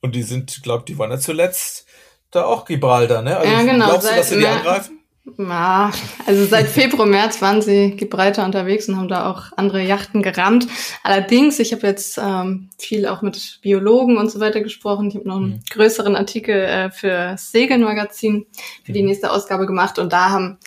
[0.02, 1.86] Und die sind, glaub, die waren ja zuletzt
[2.32, 3.38] da auch Gibraltar, ne?
[3.38, 3.88] Also ja, genau.
[3.88, 4.99] Glaubst du, dass sie die angreifen?
[5.38, 5.92] Ja,
[6.26, 10.68] also seit Februar, März waren sie breiter unterwegs und haben da auch andere Yachten gerammt.
[11.04, 15.10] Allerdings, ich habe jetzt ähm, viel auch mit Biologen und so weiter gesprochen.
[15.10, 15.62] Ich habe noch einen mhm.
[15.70, 18.46] größeren Artikel äh, für Segelmagazin
[18.84, 19.10] für die mhm.
[19.10, 20.58] nächste Ausgabe gemacht und da haben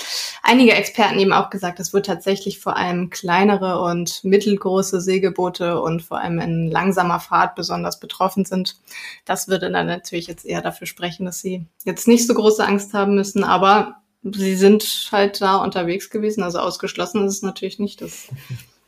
[0.43, 6.03] einige Experten eben auch gesagt, es wird tatsächlich vor allem kleinere und mittelgroße Segelboote und
[6.03, 8.77] vor allem in langsamer Fahrt besonders betroffen sind.
[9.25, 12.95] Das würde dann natürlich jetzt eher dafür sprechen, dass sie jetzt nicht so große Angst
[12.95, 18.01] haben müssen, aber sie sind halt da unterwegs gewesen, also ausgeschlossen ist es natürlich nicht,
[18.01, 18.29] dass,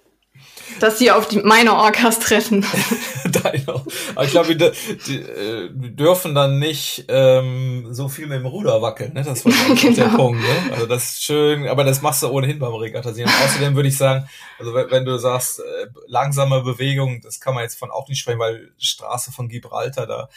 [0.80, 2.64] dass sie auf die, meine Orcas treffen.
[3.24, 3.82] Deine.
[4.14, 4.70] Aber ich glaube, die,
[5.06, 9.24] die, äh, dürfen dann nicht ähm, so viel mit dem Ruder wackeln, ne?
[9.24, 9.94] Das war genau.
[9.96, 10.72] der Punkt, ne?
[10.72, 13.30] Also das ist schön, aber das machst du ohnehin beim Regattasieren.
[13.44, 17.64] Außerdem würde ich sagen, also wenn, wenn du sagst, äh, langsame Bewegung, das kann man
[17.64, 20.28] jetzt von auch nicht sprechen, weil Straße von Gibraltar, da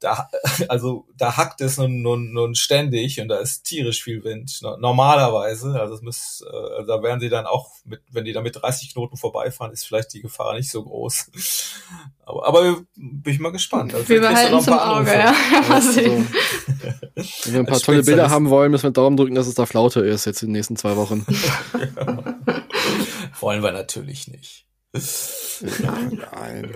[0.00, 0.28] da,
[0.68, 4.60] also da hackt es nun, nun, nun ständig und da ist tierisch viel Wind.
[4.62, 8.60] Normalerweise, also es muss, äh, da werden sie dann auch mit, wenn die da mit
[8.60, 11.30] 30 Knoten vorbeifahren, ist vielleicht die Gefahr nicht so groß.
[12.24, 13.94] Aber, aber bin ich mal gespannt.
[13.94, 15.32] Also wir behalten zum Auge, ja.
[15.32, 15.34] ja
[15.70, 19.54] also, wenn wir ein paar tolle Bilder haben wollen, müssen wir Daumen drücken, dass es
[19.54, 21.26] da Flaute ist jetzt in den nächsten zwei Wochen.
[21.96, 22.38] ja.
[23.40, 24.66] Wollen wir natürlich nicht.
[25.82, 26.74] Nein, nein.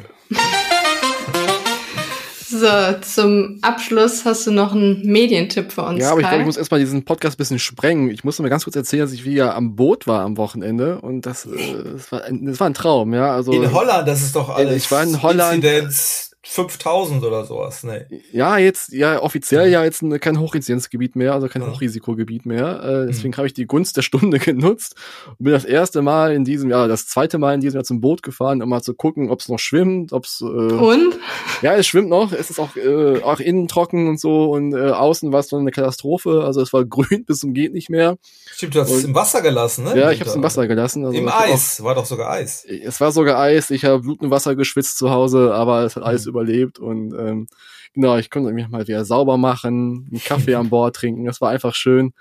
[2.52, 2.66] So,
[3.00, 6.00] zum Abschluss hast du noch einen Medientipp für uns.
[6.00, 8.10] Ja, aber ich glaube, ich muss erstmal diesen Podcast ein bisschen sprengen.
[8.10, 11.24] Ich musste mir ganz kurz erzählen, dass ich wieder am Boot war am Wochenende und
[11.24, 11.50] das, äh,
[11.94, 13.32] das, war, ein, das war ein Traum, ja.
[13.32, 14.76] Also, in Holland, das ist doch alles.
[14.76, 15.64] Ich war in Holland.
[15.64, 18.08] Inzidenz 5000 oder sowas, ne?
[18.32, 21.70] Ja, jetzt, ja, offiziell ja jetzt kein Hochinzidenzgebiet mehr, also kein ja.
[21.70, 22.82] Hochrisikogebiet mehr.
[22.82, 23.36] Äh, deswegen mhm.
[23.36, 24.96] habe ich die Gunst der Stunde genutzt
[25.30, 28.00] und bin das erste Mal in diesem Jahr, das zweite Mal in diesem Jahr zum
[28.00, 30.40] Boot gefahren, um mal zu gucken, ob es noch schwimmt, ob es.
[30.40, 31.16] Äh, und?
[31.62, 32.32] Ja, es schwimmt noch.
[32.32, 35.56] Es ist auch, äh, auch innen trocken und so und äh, außen war es so
[35.56, 36.42] eine Katastrophe.
[36.44, 38.16] Also es war grün bis zum geht nicht mehr.
[38.52, 39.96] Stimmt, du hast und, es im Wasser gelassen, ne?
[39.96, 41.04] Ja, ich habe es im Wasser gelassen.
[41.04, 42.64] Also Im Eis, auch, war doch sogar Eis.
[42.64, 43.70] Es war sogar Eis.
[43.70, 46.31] Ich habe Blut im Wasser geschwitzt zu Hause, aber es hat alles mhm.
[46.32, 47.46] Überlebt und ähm,
[47.92, 51.50] genau, ich konnte mich mal wieder sauber machen, einen Kaffee an Bord trinken, das war
[51.50, 52.12] einfach schön.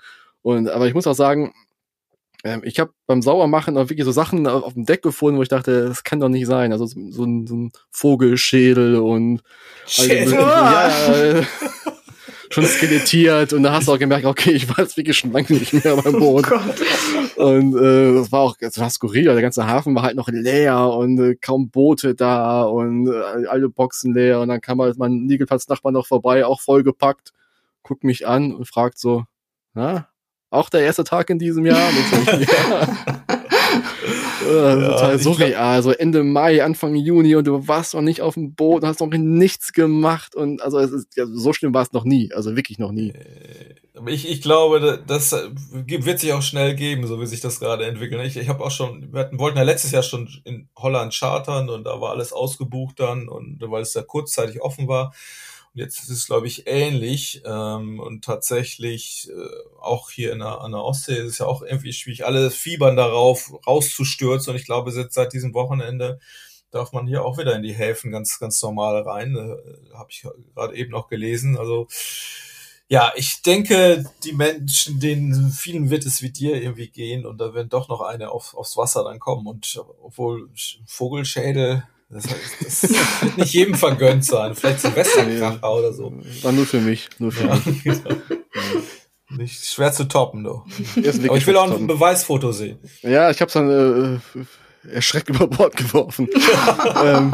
[0.42, 1.52] Und aber ich muss auch sagen,
[2.44, 5.42] ähm, ich habe beim Saubermachen auch wirklich so Sachen auf, auf, dem Deck gefunden, wo
[5.42, 6.72] ich dachte, das kann doch nicht sein.
[6.72, 9.42] Also so, so, ein, so ein Vogelschädel und
[9.98, 10.90] also, ja,
[12.52, 15.52] schon skelettiert und da hast du auch gemerkt, okay, ich war jetzt wirklich schon lange
[15.52, 16.46] nicht mehr beim Boot.
[17.36, 20.28] Oh und äh, das war auch, das war skurril, der ganze Hafen war halt noch
[20.28, 24.98] leer und äh, kaum Boote da und äh, alle Boxen leer und dann kam halt
[24.98, 27.32] mein Niegelplatz-Nachbar noch vorbei, auch vollgepackt,
[27.82, 29.24] guckt mich an und fragt so,
[29.74, 30.08] na,
[30.50, 31.90] auch der erste Tag in diesem Jahr?
[32.26, 33.31] ja,
[34.42, 35.82] total surreal.
[35.82, 39.08] So Ende Mai, Anfang Juni und du warst noch nicht auf dem Boot, hast noch
[39.08, 42.78] nichts gemacht und also es ist, ja, so schlimm war es noch nie, also wirklich
[42.78, 43.10] noch nie.
[43.10, 43.74] Äh,
[44.06, 48.26] ich, ich glaube, das wird sich auch schnell geben, so wie sich das gerade entwickelt.
[48.26, 51.68] Ich, ich habe auch schon, wir hatten, wollten ja letztes Jahr schon in Holland chartern
[51.68, 55.12] und da war alles ausgebucht dann und weil es da kurzzeitig offen war.
[55.74, 57.42] Und jetzt ist es, glaube ich, ähnlich.
[57.46, 61.62] Ähm, und tatsächlich äh, auch hier in der, an der Ostsee ist es ja auch
[61.62, 64.52] irgendwie schwierig, alle fiebern darauf, rauszustürzen.
[64.52, 66.20] Und ich glaube, seit, seit diesem Wochenende
[66.70, 69.34] darf man hier auch wieder in die Häfen ganz, ganz normal rein.
[69.36, 71.56] Äh, Habe ich gerade eben noch gelesen.
[71.56, 71.88] Also
[72.88, 77.54] ja, ich denke, die Menschen, denen vielen wird es wie dir irgendwie gehen und da
[77.54, 79.46] werden doch noch eine auf, aufs Wasser dann kommen.
[79.46, 80.50] Und obwohl
[80.84, 82.24] Vogelschädel, das,
[82.62, 82.82] das
[83.22, 84.54] wird nicht jedem vergönnt sein.
[84.54, 86.12] Vielleicht Silvesterkracher oder so.
[86.42, 87.08] War nur für mich.
[87.18, 87.84] Nur für mich.
[89.34, 90.62] Nicht schwer zu toppen, du.
[90.96, 92.78] Aber ich will auch ein Beweisfoto sehen.
[93.00, 94.40] Ja, ich hab's dann äh,
[94.90, 96.28] erschreckt über Bord geworfen.
[97.04, 97.32] ähm,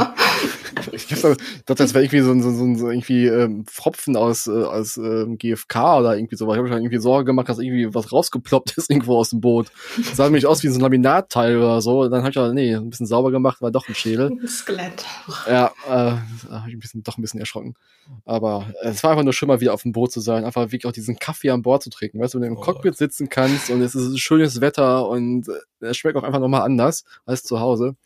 [0.93, 1.37] ich dachte,
[1.67, 5.39] das wäre irgendwie so ein, so, ein- so irgendwie ähm, Pfropfen aus, äh, aus ähm,
[5.39, 6.55] GFK oder irgendwie sowas.
[6.55, 9.69] Ich habe mir irgendwie Sorge gemacht, dass irgendwie was rausgeploppt ist irgendwo aus dem Boot.
[9.97, 12.03] Das sah nämlich aus wie so ein Laminatteil oder so.
[12.03, 14.31] Und dann habe ich aber, nee, ein bisschen sauber gemacht, war doch ein Schädel.
[14.31, 15.05] Ein Skelett.
[15.49, 16.21] Ja, äh, da
[16.51, 17.75] habe ich ein bisschen, doch ein bisschen erschrocken.
[18.25, 20.45] Aber äh, es war einfach nur schön, mal wieder auf dem Boot zu sein.
[20.45, 22.21] Einfach wirklich auch diesen Kaffee an Bord zu trinken.
[22.21, 22.61] Weißt du, wenn du im Oh.
[22.63, 25.53] Cockpit sitzen kannst und es ist schönes Wetter und äh,
[25.87, 27.97] es schmeckt auch einfach nochmal anders als zu Hause.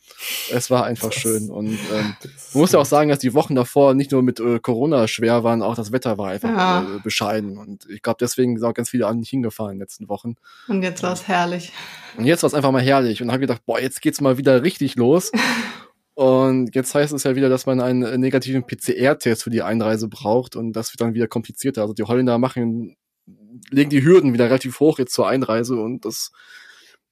[0.51, 1.51] Es war einfach Das- schön.
[1.51, 2.15] Und ähm,
[2.53, 5.45] man muss ja auch sagen, dass die Wochen davor nicht nur mit äh, Corona schwer
[5.45, 6.83] waren, auch das Wetter war einfach Ja.
[6.83, 7.59] äh, bescheiden.
[7.59, 10.35] Und ich glaube, deswegen sind auch ganz viele an nicht hingefahren in den letzten Wochen.
[10.69, 11.73] Und jetzt war es herrlich.
[12.17, 14.63] Und jetzt war es einfach mal herrlich und habe gedacht, boah, jetzt geht's mal wieder
[14.63, 15.33] richtig los.
[16.15, 20.09] Und jetzt heißt es ja wieder, dass man einen äh, negativen PCR-Test für die Einreise
[20.09, 21.81] braucht und das wird dann wieder komplizierter.
[21.81, 22.97] Also die Holländer machen,
[23.71, 26.31] legen die Hürden wieder relativ hoch jetzt zur Einreise und das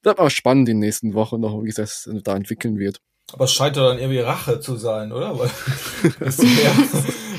[0.03, 3.01] wird aber spannend in den nächsten Wochen noch, wie sich das da entwickeln wird.
[3.33, 5.37] Aber es scheint ja dann irgendwie Rache zu sein, oder?
[5.39, 5.49] Weil
[6.19, 6.73] bisher,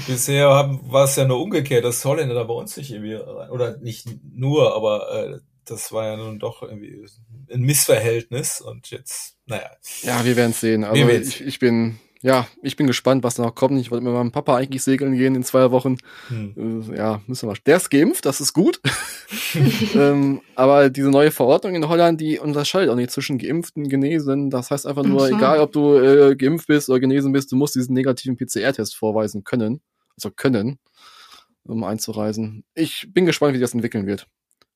[0.07, 3.51] bisher haben, war es ja nur umgekehrt, dass Holländer da bei uns nicht irgendwie, rein-
[3.51, 7.07] oder nicht nur, aber äh, das war ja nun doch irgendwie
[7.53, 9.71] ein Missverhältnis und jetzt, naja.
[10.03, 10.85] Ja, wir werden sehen.
[10.85, 13.79] Also ich, ich bin, ja, ich bin gespannt, was da noch kommt.
[13.81, 15.97] Ich wollte mit meinem Papa eigentlich segeln gehen in zwei Wochen.
[16.29, 16.93] Hm.
[16.93, 17.57] Äh, ja, müssen wir.
[17.67, 18.81] Der ist geimpft, das ist gut.
[19.95, 24.51] ähm, aber diese neue Verordnung in Holland, die unterscheidet auch nicht zwischen Geimpften und Genesen.
[24.51, 25.35] Das heißt einfach nur, so.
[25.35, 29.43] egal ob du äh, geimpft bist oder genesen bist, du musst diesen negativen PCR-Test vorweisen
[29.43, 29.81] können.
[30.17, 30.79] Also können,
[31.65, 32.65] um einzureisen.
[32.75, 34.29] Ich bin gespannt, wie sich das entwickeln wird.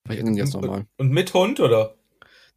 [0.05, 0.87] Vielleicht ändern die das nochmal.
[0.97, 1.95] Und mit Hund, oder?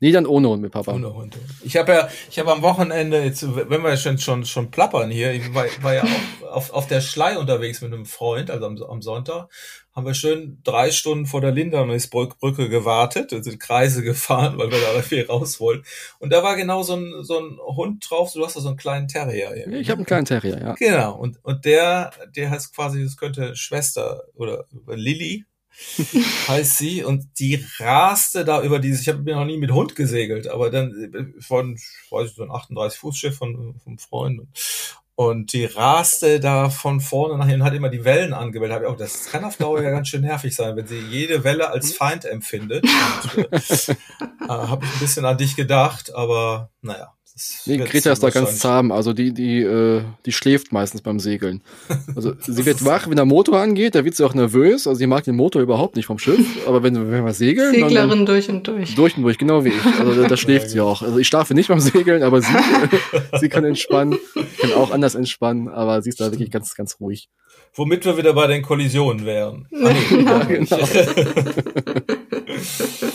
[0.01, 0.93] Nee, dann ohne Hund mit Papa.
[0.93, 1.37] Ohne Hund.
[1.61, 5.33] Ich habe ja, ich habe am Wochenende, jetzt, wenn wir schon, schon, schon plappern hier,
[5.33, 8.81] ich war, war ja auch auf, auf der Schlei unterwegs mit einem Freund, also am,
[8.81, 9.49] am Sonntag,
[9.93, 14.79] haben wir schön drei Stunden vor der Lindernisbrücke gewartet und sind Kreise gefahren, weil wir
[14.79, 15.83] da irgendwie raus wollten.
[16.19, 18.77] Und da war genau so ein, so ein Hund drauf, du hast da so einen
[18.77, 19.53] kleinen Terrier.
[19.53, 20.73] irgendwie, Ich habe einen kleinen Terrier, ja.
[20.75, 25.45] Genau, und, und der, der heißt quasi, das könnte Schwester oder Lilly
[26.47, 29.95] heißt sie und die raste da über dieses, ich habe mir noch nie mit Hund
[29.95, 33.97] gesegelt, aber dann äh, von, ich weiß nicht, so ein 38 Fuß Schiff von vom
[33.97, 34.41] Freund
[35.19, 38.77] und, die raste da von vorne nach hinten, hat immer die Wellen angemeldet.
[38.77, 41.43] Hab ich auch, das kann auf Dauer ja ganz schön nervig sein, wenn sie jede
[41.43, 42.85] Welle als Feind empfindet.
[43.35, 43.57] Und, äh,
[44.45, 47.18] äh, habe ich ein bisschen an dich gedacht, aber naja.
[47.65, 48.91] Nee, Greta ist da ganz zahm.
[48.91, 51.61] Also die, die, äh, die schläft meistens beim Segeln.
[52.15, 54.87] Also sie wird wach, wenn der Motor angeht, da wird sie auch nervös.
[54.87, 56.45] Also sie mag den Motor überhaupt nicht vom Schiff.
[56.67, 58.95] Aber wenn, wenn wir segeln, dann, dann Seglerin durch und durch.
[58.95, 59.85] durch und durch, genau wie ich.
[59.99, 61.01] Also da, da schläft Ja, sie auch.
[61.01, 62.53] Also ich schlafe nicht beim Segeln, aber sie,
[63.39, 64.17] sie kann entspannen,
[64.59, 67.29] kann auch anders entspannen, aber sie ist da wirklich ganz, ganz ruhig.
[67.73, 69.67] Womit wir wieder bei den Kollisionen wären.
[69.73, 69.93] Ah,
[70.47, 70.77] nee, Ja.
[73.01, 73.08] Ja,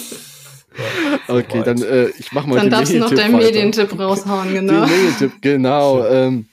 [1.28, 3.46] Okay, dann äh, ich mach mal Dann den darfst du noch Medientipp deinen weiter.
[3.46, 4.86] Medientipp raushauen, Den genau.
[4.86, 6.04] Medientipp, genau.
[6.14, 6.48] Ähm,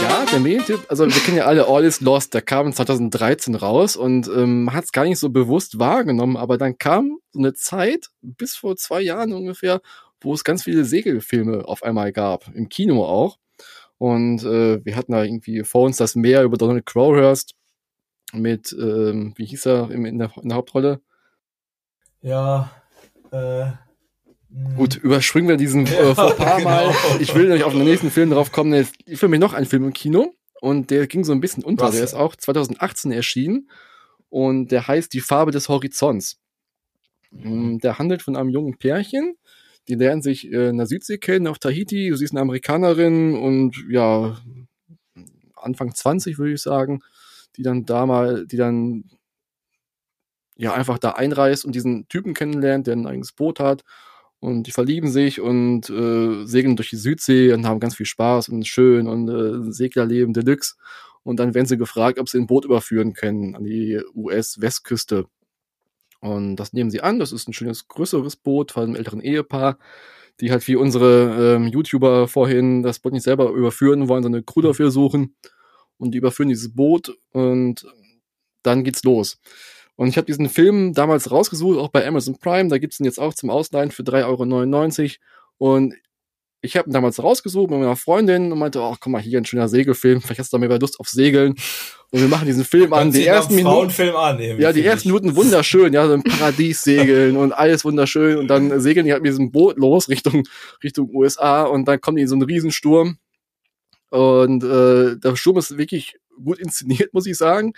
[0.00, 3.94] ja, der Medientipp, also wir kennen ja alle All is Lost, der kam 2013 raus
[3.96, 7.54] und ähm, man hat es gar nicht so bewusst wahrgenommen, aber dann kam so eine
[7.54, 9.80] Zeit, bis vor zwei Jahren ungefähr,
[10.20, 13.38] wo es ganz viele Segelfilme auf einmal gab, im Kino auch.
[13.98, 17.54] Und äh, wir hatten da irgendwie vor uns das Meer über Donald Crowhurst
[18.32, 21.00] mit, ähm, wie hieß er in, der, in der Hauptrolle?
[22.22, 22.70] Ja,
[23.32, 23.66] äh.
[24.76, 26.86] Gut, überspringen wir diesen Ja, äh, vor paar Mal.
[26.88, 27.20] genau.
[27.20, 28.74] Ich will nämlich auf den nächsten Film drauf kommen.
[28.74, 31.86] Jetzt für mich noch ein Film im Kino und der ging so ein bisschen unter.
[31.86, 31.94] Was?
[31.94, 33.70] Der ist auch 2018 erschienen
[34.28, 36.38] und der heißt Die Farbe des Horizonts.
[37.30, 39.36] Mm, Der handelt von einem jungen Pärchen.
[39.88, 42.12] Die lernen sich äh, in der Südsee kennen, auf Tahiti.
[42.14, 44.36] Sie ist eine Amerikanerin und ja,
[45.56, 47.00] Anfang 20 würde ich sagen,
[47.56, 49.04] die dann da mal, die dann
[50.56, 53.82] ja einfach da einreist und diesen Typen kennenlernt, der ein eigenes Boot hat.
[54.40, 58.48] Und die verlieben sich und äh, segeln durch die Südsee und haben ganz viel Spaß
[58.48, 60.74] und schön und äh, Seglerleben Deluxe.
[61.22, 65.26] Und dann werden sie gefragt, ob sie ein Boot überführen können an die US-Westküste.
[66.20, 67.18] Und das nehmen sie an.
[67.18, 69.78] Das ist ein schönes, größeres Boot von einem älteren Ehepaar,
[70.40, 74.44] die halt wie unsere ähm, YouTuber vorhin das Boot nicht selber überführen wollen, sondern eine
[74.44, 75.36] Crew dafür suchen.
[75.98, 77.86] Und die überführen dieses Boot und
[78.62, 79.40] dann geht's los.
[79.96, 82.68] Und ich habe diesen Film damals rausgesucht, auch bei Amazon Prime.
[82.68, 85.16] Da gibt's ihn jetzt auch zum Ausleihen für 3,99 Euro.
[85.58, 85.94] Und
[86.62, 89.44] ich habe ihn damals rausgesucht mit meiner Freundin und meinte, ach, guck mal, hier ein
[89.44, 90.20] schöner Segelfilm.
[90.20, 91.54] Vielleicht hast du da mehr Lust auf Segeln.
[92.10, 93.10] Und wir machen diesen Film an.
[93.10, 93.90] Die ersten Minuten.
[94.14, 95.92] An, ja, die ersten Minuten wunderschön.
[95.92, 98.38] Ja, so im Paradies segeln und alles wunderschön.
[98.38, 100.44] Und dann segeln die halt mit diesem Boot los Richtung,
[100.84, 101.64] Richtung USA.
[101.64, 103.18] Und dann kommen die in so einen Riesensturm.
[104.10, 107.72] Und äh, der Sturm ist wirklich gut inszeniert, muss ich sagen.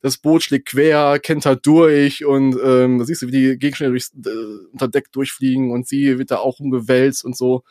[0.00, 4.12] Das Boot schlägt quer, kentert durch und ähm, da siehst du, wie die Gegenstände durchs
[4.14, 7.62] äh, unter Deck durchfliegen und sie wird da auch umgewälzt und so.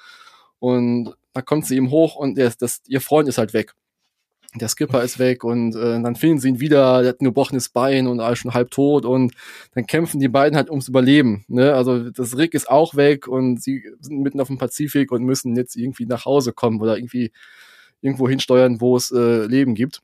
[0.60, 3.74] Und da kommt sie ihm hoch und der, das, ihr Freund ist halt weg.
[4.56, 7.70] Der Skipper ist weg und äh, dann finden sie ihn wieder, der hat ein gebrochenes
[7.70, 9.34] Bein und er ist schon halb tot und
[9.76, 11.46] dann kämpfen die beiden halt ums Überleben.
[11.48, 11.76] Ne?
[11.76, 15.56] Also das Rick ist auch weg und sie sind mitten auf dem Pazifik und müssen
[15.56, 17.32] jetzt irgendwie nach Hause kommen oder irgendwie
[18.02, 20.02] irgendwo hinsteuern, wo es äh, Leben gibt.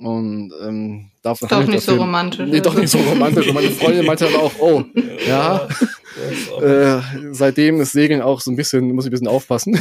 [0.00, 2.48] Und ähm, davon doch nicht so Film, romantisch.
[2.48, 3.48] Nee, doch nicht so romantisch.
[3.48, 4.82] Und meine Freundin meinte aber auch, oh,
[5.28, 5.68] ja,
[6.62, 7.00] äh,
[7.32, 9.78] seitdem ist Segeln auch so ein bisschen, muss ich ein bisschen aufpassen.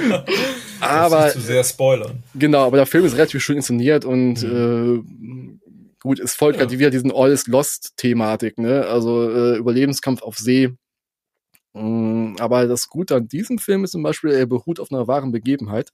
[0.80, 2.22] aber zu sehr spoilern.
[2.36, 5.56] Genau, aber der Film ist relativ schön inszeniert und mhm.
[5.58, 6.66] äh, gut, es folgt ja.
[6.66, 8.86] halt wieder diesen All is Lost Thematik, ne?
[8.86, 10.70] Also äh, Überlebenskampf auf See.
[11.74, 15.32] Mm, aber das Gute an diesem Film ist zum Beispiel, er beruht auf einer wahren
[15.32, 15.90] Begebenheit.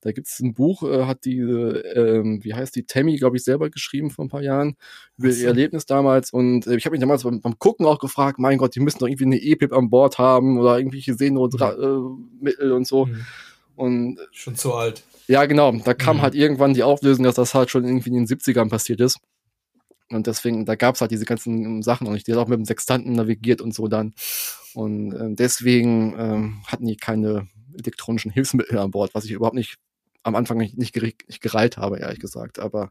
[0.00, 3.44] Da gibt es ein Buch, äh, hat die, äh, wie heißt die, Tammy, glaube ich,
[3.44, 4.76] selber geschrieben vor ein paar Jahren
[5.16, 6.32] über ihr Erlebnis damals.
[6.32, 8.98] Und äh, ich habe mich damals beim, beim, Gucken auch gefragt, mein Gott, die müssen
[8.98, 12.72] doch irgendwie eine E-Pip an Bord haben oder irgendwelche Seenotmittel mhm.
[12.72, 13.06] und so.
[13.06, 13.26] Mhm.
[13.74, 15.02] Und schon zu alt.
[15.28, 15.72] Ja, genau.
[15.72, 16.22] Da kam mhm.
[16.22, 19.18] halt irgendwann die Auflösung, dass das halt schon irgendwie in den 70ern passiert ist.
[20.10, 22.26] Und deswegen, da gab's halt diese ganzen Sachen noch nicht.
[22.26, 24.14] Die hat auch mit dem Sextanten navigiert und so dann.
[24.74, 29.76] Und äh, deswegen ähm, hatten die keine elektronischen Hilfsmittel an Bord, was ich überhaupt nicht
[30.26, 32.58] am Anfang nicht, nicht, nicht gereilt habe, ehrlich gesagt.
[32.58, 32.90] Aber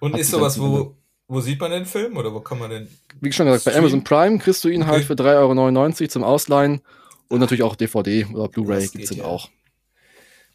[0.00, 0.96] und ist sowas, wo,
[1.28, 2.88] wo sieht man den Film oder wo kann man den?
[3.20, 5.08] Wie schon gesagt, bei Amazon Prime kriegst du ihn halt okay.
[5.08, 6.82] halt für 3,99 Euro zum Ausleihen
[7.28, 9.24] und natürlich auch DVD oder Blu-ray gibt's den ja.
[9.24, 9.48] auch.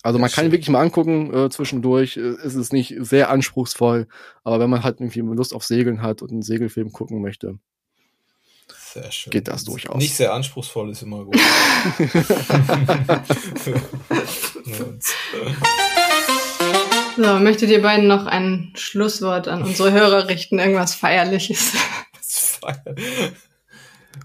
[0.04, 2.18] Also man kann ihn wirklich mal angucken äh, zwischendurch.
[2.18, 4.08] Äh, es ist nicht sehr anspruchsvoll,
[4.44, 7.58] aber wenn man halt irgendwie Lust auf Segeln hat und einen Segelfilm gucken möchte,
[8.94, 9.32] sehr schön.
[9.32, 9.98] geht das durchaus.
[9.98, 11.36] Nicht sehr anspruchsvoll ist immer gut.
[17.18, 20.60] So, möchtet ihr beiden noch ein Schlusswort an unsere Hörer richten?
[20.60, 21.74] Irgendwas Feierliches?
[22.14, 22.84] Was, feier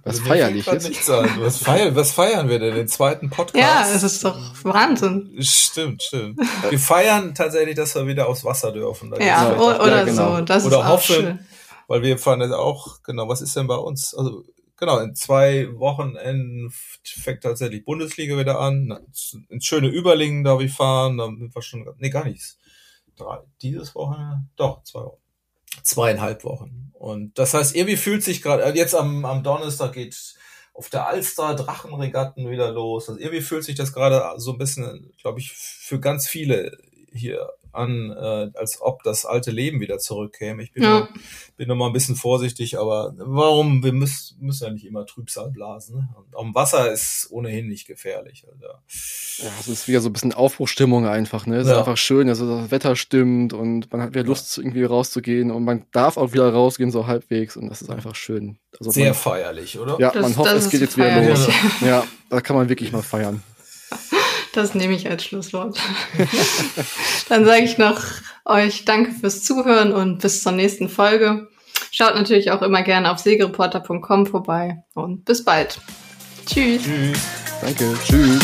[0.05, 1.09] was also Feierliches?
[1.09, 2.75] Was, feiern, was feiern wir denn?
[2.75, 3.57] Den zweiten Podcast?
[3.57, 5.35] Ja, es ist doch Wahnsinn.
[5.41, 6.39] Stimmt, stimmt.
[6.69, 9.15] Wir feiern tatsächlich, dass wir wieder aufs Wasser dürfen.
[9.19, 10.37] ja, oder, oder ja, genau.
[10.37, 10.43] so.
[10.43, 11.39] Das oder ist hoffen, schön.
[11.89, 14.15] weil wir fahren jetzt auch, genau, was ist denn bei uns?
[14.15, 14.45] Also,
[14.77, 16.15] genau, in zwei Wochen
[17.03, 18.99] fängt tatsächlich Bundesliga wieder an.
[19.49, 22.59] Ins schöne Überlingen darf ich fahren, dann sind wir schon, nee, gar nichts
[23.17, 25.23] drei, dieses Wochenende, doch, zwei Wochen.
[25.83, 26.93] Zweieinhalb Wochen.
[26.93, 30.37] Und das heißt, irgendwie fühlt sich gerade, äh, jetzt am, am Donnerstag geht
[30.75, 33.09] auf der Alster Drachenregatten wieder los.
[33.09, 36.79] Also irgendwie fühlt sich das gerade so ein bisschen, glaube ich, für ganz viele
[37.13, 40.63] hier an, äh, als ob das alte Leben wieder zurückkäme.
[40.63, 41.01] Ich bin, ja.
[41.01, 41.09] noch,
[41.57, 43.83] bin noch mal ein bisschen vorsichtig, aber warum?
[43.83, 45.97] Wir müssen, müssen ja nicht immer Trübsal blasen.
[45.97, 46.09] Ne?
[46.17, 48.45] Und am Wasser ist ohnehin nicht gefährlich.
[48.51, 48.67] Also.
[49.45, 51.47] Ja, es ist wieder so ein bisschen Aufbruchstimmung einfach.
[51.47, 51.57] Ne?
[51.57, 51.73] Es ja.
[51.73, 54.63] ist einfach schön, also das Wetter stimmt und man hat wieder Lust, ja.
[54.63, 58.59] irgendwie rauszugehen und man darf auch wieder rausgehen, so halbwegs und das ist einfach schön.
[58.79, 59.99] Also Sehr man, feierlich, oder?
[59.99, 61.49] Ja, das, man hofft, es geht jetzt wieder los.
[61.81, 63.43] Ja, da kann man wirklich mal feiern.
[64.53, 65.79] Das nehme ich als Schlusswort.
[67.31, 68.03] Dann sage ich noch
[68.45, 71.49] euch danke fürs Zuhören und bis zur nächsten Folge.
[71.91, 75.79] Schaut natürlich auch immer gerne auf segereporter.com vorbei und bis bald.
[76.45, 76.83] Tschüss.
[76.83, 77.19] Tschüss.
[77.63, 77.95] Danke.
[78.05, 78.41] Tschüss.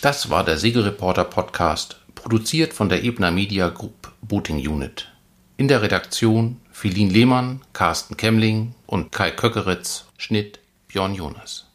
[0.00, 5.08] Das war der Segelreporter Podcast, produziert von der Ebner Media Group Booting Unit.
[5.58, 11.65] In der Redaktion Philin Lehmann, Carsten Kemmling und Kai Köckeritz, Schnitt Björn Jonas.